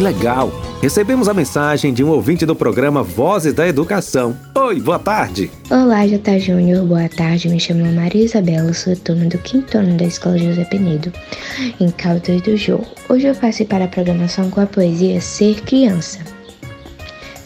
Legal! 0.09 0.51
Recebemos 0.81 1.29
a 1.29 1.33
mensagem 1.35 1.93
de 1.93 2.03
um 2.03 2.09
ouvinte 2.09 2.43
do 2.43 2.55
programa 2.55 3.03
Vozes 3.03 3.53
da 3.53 3.67
Educação. 3.67 4.35
Oi, 4.55 4.79
boa 4.79 4.97
tarde! 4.97 5.51
Olá, 5.69 6.07
J. 6.07 6.39
Júnior, 6.39 6.83
boa 6.83 7.07
tarde. 7.07 7.47
Me 7.47 7.59
chamo 7.59 7.85
Maria 7.93 8.25
Isabela, 8.25 8.73
sou 8.73 8.95
turma 8.95 9.25
do 9.25 9.37
quinto 9.37 9.77
ano 9.77 9.95
da 9.97 10.05
Escola 10.05 10.37
José 10.37 10.65
Penedo, 10.65 11.13
em 11.79 11.91
Caldas 11.91 12.41
do 12.41 12.57
Jô. 12.57 12.79
Hoje 13.07 13.27
eu 13.27 13.35
passei 13.35 13.67
para 13.67 13.85
a 13.85 13.87
programação 13.87 14.49
com 14.49 14.61
a 14.61 14.65
poesia 14.65 15.21
Ser 15.21 15.61
Criança. 15.61 16.38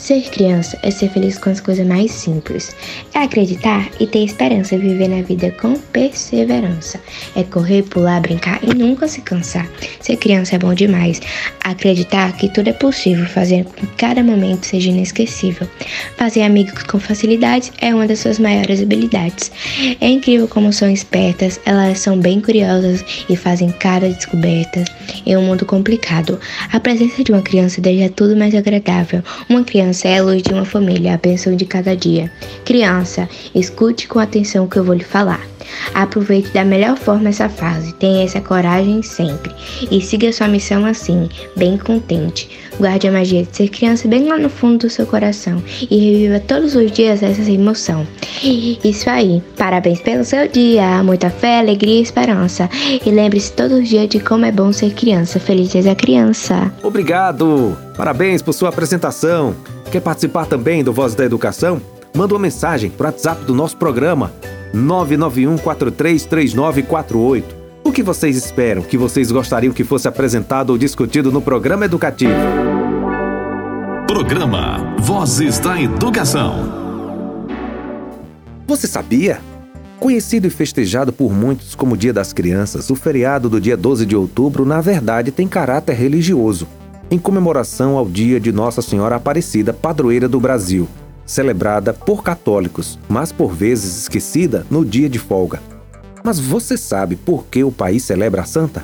Ser 0.04 0.24
criança 0.24 0.78
é 0.84 0.92
ser 0.92 1.10
feliz 1.12 1.38
com 1.38 1.50
as 1.50 1.62
coisas 1.62 1.88
mais 1.88 2.12
simples. 2.12 2.76
É 3.14 3.20
acreditar 3.20 3.90
e 4.02 4.06
ter 4.06 4.26
esperança, 4.26 4.78
viver 4.78 5.08
na 5.08 5.22
vida 5.22 5.50
com 5.52 5.76
perseverança. 5.80 7.00
É 7.38 7.44
correr, 7.44 7.84
pular, 7.84 8.20
brincar 8.20 8.60
e 8.62 8.74
nunca 8.76 9.08
se 9.08 9.22
cansar. 9.22 9.66
Ser 10.02 10.18
criança 10.18 10.58
é 10.58 10.60
bom 10.60 10.74
demais. 10.74 11.22
Acreditar 11.64 12.36
que 12.36 12.50
tudo 12.50 12.70
é 12.70 12.74
possível, 12.74 13.26
fazer 13.28 13.64
com 13.64 13.72
que 13.72 13.96
cada 13.96 14.22
momento 14.22 14.66
seja 14.66 14.90
inesquecível. 14.90 15.66
Fazer 16.18 16.42
amigos 16.42 16.84
com 16.84 17.00
facilidade 17.00 17.72
é 17.80 17.96
uma 17.96 18.06
das 18.06 18.20
suas 18.20 18.40
maiores 18.40 18.82
habilidades. 18.82 19.54
É 20.02 20.10
incrível 20.10 20.50
como 20.50 20.74
são 20.74 20.90
espertas, 20.90 21.62
elas 21.66 22.00
são 22.00 22.20
bem 22.20 22.42
curiosas 22.42 23.06
e 23.30 23.38
fazem 23.38 23.72
cada 23.72 24.10
descoberta 24.10 24.84
em 25.26 25.38
um 25.38 25.44
mundo 25.44 25.66
complicado. 25.66 26.38
A 26.74 26.80
presença 26.82 27.24
de 27.24 27.32
uma 27.32 27.42
criança 27.42 27.80
deixa 27.80 28.10
tudo 28.10 28.36
mais 28.36 28.54
agradável. 28.54 29.24
Uma 29.48 29.64
criança 29.64 29.93
luz 30.22 30.42
de 30.42 30.54
uma 30.54 30.66
família, 30.66 31.14
a 31.14 31.18
bênção 31.18 31.56
de 31.56 31.66
cada 31.66 31.96
dia. 31.96 32.32
Criança, 32.66 33.30
escute 33.54 34.08
com 34.08 34.20
atenção 34.20 34.66
o 34.66 34.70
que 34.70 34.78
eu 34.78 34.84
vou 34.84 34.96
lhe 34.96 35.04
falar. 35.04 35.53
Aproveite 35.94 36.50
da 36.50 36.64
melhor 36.66 36.98
forma 36.98 37.30
essa 37.30 37.50
fase, 37.50 37.94
tenha 37.94 38.24
essa 38.24 38.42
coragem 38.42 39.02
sempre 39.02 39.52
e 39.90 40.02
siga 40.02 40.32
sua 40.32 40.48
missão 40.48 40.86
assim, 40.86 41.30
bem 41.56 41.78
contente. 41.78 42.50
Guarde 42.80 43.08
a 43.08 43.12
magia 43.12 43.44
de 43.44 43.56
ser 43.56 43.70
criança 43.70 44.08
bem 44.08 44.28
lá 44.28 44.38
no 44.38 44.50
fundo 44.50 44.80
do 44.80 44.90
seu 44.90 45.06
coração 45.06 45.62
e 45.90 46.12
reviva 46.12 46.40
todos 46.40 46.76
os 46.76 46.92
dias 46.92 47.22
essa 47.22 47.50
emoção. 47.50 48.06
Isso 48.44 49.10
aí, 49.10 49.44
parabéns 49.58 50.02
pelo 50.02 50.24
seu 50.24 50.48
dia, 50.48 51.04
muita 51.04 51.30
fé, 51.30 51.60
alegria 51.60 52.00
e 52.00 52.02
esperança. 52.02 52.70
E 53.06 53.10
lembre-se 53.12 53.52
todos 53.54 53.80
os 53.80 53.90
dias 53.90 54.10
de 54.10 54.20
como 54.20 54.46
é 54.46 54.52
bom 54.52 54.72
ser 54.72 54.94
criança. 54.94 55.40
Feliz 55.40 55.70
dia 55.70 55.84
da 55.84 55.96
criança! 55.96 56.74
Obrigado! 56.82 57.78
Parabéns 57.96 58.42
por 58.42 58.54
sua 58.54 58.70
apresentação! 58.70 59.56
Quer 59.92 60.02
participar 60.02 60.48
também 60.48 60.84
do 60.84 60.92
Voz 60.92 61.14
da 61.14 61.24
Educação? 61.24 61.80
Manda 62.16 62.34
uma 62.34 62.40
mensagem 62.40 62.90
para 62.90 63.06
o 63.06 63.08
WhatsApp 63.10 63.46
do 63.46 63.54
nosso 63.54 63.78
programa 63.78 64.32
991 64.74 65.58
433948. 65.60 67.56
O 67.84 67.92
que 67.92 68.02
vocês 68.02 68.36
esperam 68.36 68.82
que 68.82 68.98
vocês 68.98 69.32
gostariam 69.32 69.74
que 69.74 69.84
fosse 69.84 70.08
apresentado 70.08 70.72
ou 70.72 70.78
discutido 70.78 71.32
no 71.32 71.42
programa 71.42 71.86
educativo? 71.86 72.34
Programa 74.08 74.96
Vozes 75.00 75.60
da 75.60 75.80
Educação. 75.80 76.82
Você 78.66 78.88
sabia? 78.88 79.40
Conhecido 80.00 80.48
e 80.48 80.50
festejado 80.50 81.14
por 81.14 81.32
muitos 81.32 81.76
como 81.76 81.96
Dia 81.96 82.12
das 82.12 82.34
Crianças, 82.34 82.90
o 82.90 82.96
feriado 82.96 83.50
do 83.50 83.62
dia 83.62 83.78
12 83.78 84.06
de 84.06 84.16
outubro, 84.16 84.66
na 84.66 84.82
verdade, 84.82 85.32
tem 85.32 85.48
caráter 85.48 85.94
religioso, 85.94 86.68
em 87.12 87.20
comemoração 87.20 87.98
ao 87.98 88.06
dia 88.06 88.40
de 88.40 88.52
Nossa 88.52 88.82
Senhora 88.82 89.16
Aparecida, 89.18 89.72
padroeira 89.72 90.28
do 90.28 90.40
Brasil, 90.40 90.90
celebrada 91.26 91.94
por 91.94 92.24
católicos, 92.24 93.00
mas 93.08 93.32
por 93.32 93.54
vezes 93.54 93.98
esquecida 93.98 94.66
no 94.70 94.86
dia 94.86 95.10
de 95.10 95.20
folga. 95.20 95.62
Mas 96.24 96.40
você 96.40 96.78
sabe 96.78 97.16
por 97.16 97.46
que 97.48 97.64
o 97.64 97.72
país 97.72 98.04
celebra 98.04 98.42
a 98.42 98.46
santa? 98.46 98.84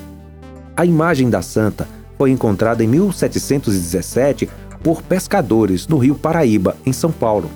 A 0.75 0.85
imagem 0.85 1.29
da 1.29 1.41
santa 1.41 1.87
foi 2.17 2.31
encontrada 2.31 2.83
em 2.83 2.87
1717 2.87 4.49
por 4.83 5.01
pescadores 5.01 5.87
no 5.87 5.97
rio 5.97 6.15
Paraíba, 6.15 6.75
em 6.85 6.93
São 6.93 7.11
Paulo. 7.11 7.49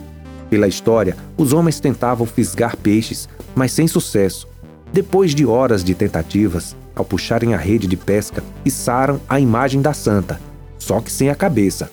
Pela 0.49 0.67
história, 0.67 1.17
os 1.37 1.51
homens 1.51 1.79
tentavam 1.79 2.27
fisgar 2.27 2.77
peixes, 2.77 3.27
mas 3.55 3.71
sem 3.71 3.87
sucesso. 3.87 4.47
Depois 4.91 5.33
de 5.33 5.45
horas 5.45 5.83
de 5.83 5.95
tentativas, 5.95 6.75
ao 6.95 7.03
puxarem 7.03 7.53
a 7.53 7.57
rede 7.57 7.87
de 7.87 7.97
pesca, 7.97 8.43
içaram 8.63 9.19
a 9.27 9.39
imagem 9.39 9.81
da 9.81 9.93
santa, 9.93 10.39
só 10.77 11.01
que 11.01 11.11
sem 11.11 11.29
a 11.29 11.35
cabeça. 11.35 11.89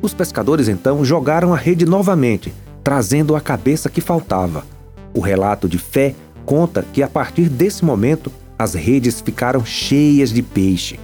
Os 0.00 0.14
pescadores 0.14 0.68
então 0.68 1.04
jogaram 1.04 1.52
a 1.52 1.56
rede 1.56 1.84
novamente, 1.84 2.52
trazendo 2.84 3.34
a 3.34 3.40
cabeça 3.40 3.88
que 3.88 4.00
faltava. 4.00 4.64
O 5.12 5.20
relato 5.20 5.68
de 5.68 5.78
fé 5.78 6.14
conta 6.46 6.84
que 6.92 7.02
a 7.02 7.08
partir 7.08 7.48
desse 7.48 7.84
momento 7.84 8.30
as 8.58 8.74
redes 8.74 9.20
ficaram 9.20 9.64
cheias 9.64 10.30
de 10.30 10.42
peixe. 10.42 10.98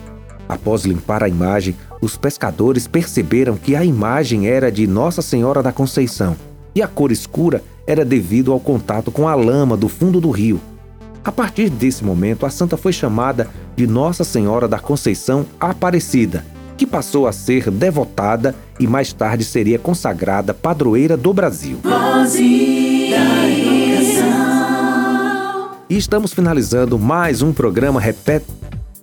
Após 0.49 0.85
limpar 0.85 1.23
a 1.23 1.29
imagem, 1.29 1.75
os 2.01 2.17
pescadores 2.17 2.87
perceberam 2.87 3.57
que 3.57 3.75
a 3.75 3.85
imagem 3.85 4.47
era 4.47 4.71
de 4.71 4.87
Nossa 4.87 5.23
Senhora 5.23 5.63
da 5.63 5.73
Conceição 5.73 6.37
e 6.75 6.83
a 6.83 6.89
cor 6.89 7.11
escura 7.11 7.63
era 7.87 8.05
devido 8.05 8.53
ao 8.53 8.61
contato 8.61 9.11
com 9.11 9.29
a 9.29 9.35
lama 9.35 9.77
do 9.77 9.89
fundo 9.89 10.21
do 10.21 10.31
rio. 10.31 10.61
A 11.25 11.33
partir 11.33 11.71
desse 11.71 12.05
momento, 12.05 12.45
a 12.45 12.51
santa 12.51 12.77
foi 12.77 12.93
chamada 12.93 13.49
de 13.75 13.87
Nossa 13.87 14.25
Senhora 14.25 14.69
da 14.69 14.79
Conceição 14.79 15.47
Aparecida, 15.59 16.45
que 16.77 16.87
passou 16.87 17.27
a 17.27 17.33
ser 17.33 17.70
devotada 17.70 18.55
e 18.79 18.87
mais 18.87 19.12
tarde 19.12 19.45
seria 19.45 19.79
consagrada 19.79 20.53
padroeira 20.53 21.16
do 21.16 21.33
Brasil. 21.33 21.79
E 25.89 25.97
estamos 25.97 26.33
finalizando 26.33 26.99
mais 26.99 27.43
um 27.43 27.53
programa 27.53 28.01
repleto. 28.01 28.53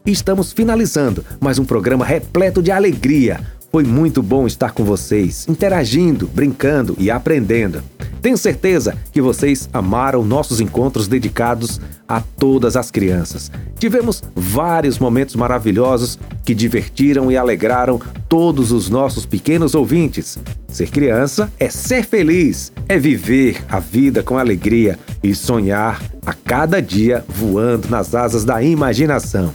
Estamos 0.06 0.52
finalizando 0.52 1.24
mais 1.40 1.60
um 1.60 1.66
programa 1.66 2.04
repleto 2.04 2.62
de 2.62 2.72
alegria. 2.72 3.40
Foi 3.72 3.86
muito 3.86 4.22
bom 4.22 4.46
estar 4.46 4.74
com 4.74 4.84
vocês, 4.84 5.48
interagindo, 5.48 6.28
brincando 6.28 6.94
e 7.00 7.10
aprendendo. 7.10 7.82
Tenho 8.22 8.38
certeza 8.38 8.98
que 9.14 9.22
vocês 9.22 9.70
amaram 9.72 10.26
nossos 10.26 10.60
encontros 10.60 11.08
dedicados 11.08 11.80
a 12.06 12.20
todas 12.20 12.76
as 12.76 12.92
crianças. 12.92 13.50
Tivemos 13.80 14.22
vários 14.36 15.00
momentos 15.00 15.36
maravilhosos 15.38 16.20
que 16.44 16.54
divertiram 16.54 17.32
e 17.32 17.38
alegraram 17.38 18.00
todos 18.28 18.74
os 18.74 18.90
nossos 18.90 19.26
pequenos 19.26 19.74
ouvintes. 19.74 20.38
Ser 20.68 20.90
criança 20.90 21.50
é 21.58 21.70
ser 21.70 22.04
feliz, 22.04 22.74
é 22.90 23.00
viver 23.00 23.64
a 23.70 23.80
vida 23.80 24.22
com 24.22 24.38
alegria 24.38 25.00
e 25.24 25.34
sonhar 25.34 26.02
a 26.26 26.34
cada 26.34 26.82
dia 26.82 27.24
voando 27.28 27.88
nas 27.90 28.14
asas 28.14 28.44
da 28.44 28.62
imaginação. 28.62 29.54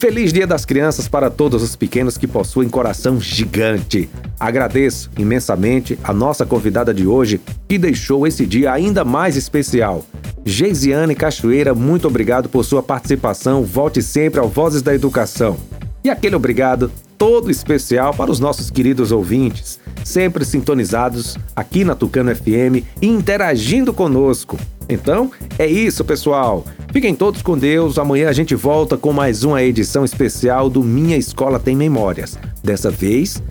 Feliz 0.00 0.32
Dia 0.32 0.46
das 0.46 0.64
Crianças 0.64 1.08
para 1.08 1.28
todos 1.28 1.60
os 1.60 1.74
pequenos 1.74 2.16
que 2.16 2.28
possuem 2.28 2.68
coração 2.68 3.20
gigante. 3.20 4.08
Agradeço 4.38 5.10
imensamente 5.18 5.98
a 6.04 6.12
nossa 6.12 6.46
convidada 6.46 6.94
de 6.94 7.04
hoje, 7.04 7.40
que 7.68 7.76
deixou 7.76 8.24
esse 8.24 8.46
dia 8.46 8.72
ainda 8.72 9.04
mais 9.04 9.36
especial. 9.36 10.04
Geisiane 10.44 11.16
Cachoeira, 11.16 11.74
muito 11.74 12.06
obrigado 12.06 12.48
por 12.48 12.64
sua 12.64 12.80
participação. 12.80 13.64
Volte 13.64 14.00
sempre 14.00 14.38
ao 14.38 14.48
Vozes 14.48 14.82
da 14.82 14.94
Educação. 14.94 15.56
E 16.04 16.08
aquele 16.08 16.36
obrigado 16.36 16.92
todo 17.18 17.50
especial 17.50 18.14
para 18.14 18.30
os 18.30 18.38
nossos 18.38 18.70
queridos 18.70 19.10
ouvintes, 19.10 19.80
sempre 20.04 20.44
sintonizados 20.44 21.36
aqui 21.56 21.82
na 21.82 21.96
Tucano 21.96 22.32
FM 22.34 22.86
e 23.02 23.08
interagindo 23.08 23.92
conosco. 23.92 24.56
Então, 24.88 25.30
é 25.58 25.66
isso, 25.66 26.04
pessoal. 26.04 26.64
Fiquem 26.92 27.14
todos 27.14 27.42
com 27.42 27.58
Deus. 27.58 27.98
Amanhã 27.98 28.28
a 28.28 28.32
gente 28.32 28.54
volta 28.54 28.96
com 28.96 29.12
mais 29.12 29.44
uma 29.44 29.62
edição 29.62 30.04
especial 30.04 30.70
do 30.70 30.82
Minha 30.82 31.16
Escola 31.16 31.58
Tem 31.58 31.76
Memórias. 31.76 32.38
Dessa 32.62 32.90
vez, 32.90 33.42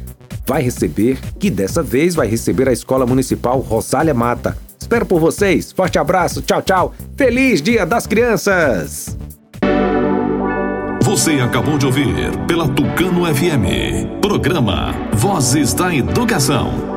vai 0.45 0.61
receber, 0.61 1.19
que 1.39 1.49
dessa 1.49 1.83
vez 1.83 2.15
vai 2.15 2.27
receber 2.27 2.67
a 2.67 2.73
Escola 2.73 3.05
Municipal 3.05 3.59
Rosália 3.59 4.13
Mata. 4.13 4.57
Espero 4.79 5.05
por 5.05 5.19
vocês. 5.19 5.71
Forte 5.71 5.99
abraço. 5.99 6.41
Tchau, 6.41 6.61
tchau. 6.61 6.93
Feliz 7.15 7.61
Dia 7.61 7.85
das 7.85 8.07
Crianças. 8.07 9.17
Você 11.03 11.33
acabou 11.39 11.77
de 11.77 11.85
ouvir 11.85 12.07
pela 12.47 12.67
Tucano 12.67 13.25
FM. 13.33 14.19
Programa 14.21 14.93
Vozes 15.13 15.73
da 15.73 15.93
Educação. 15.93 16.96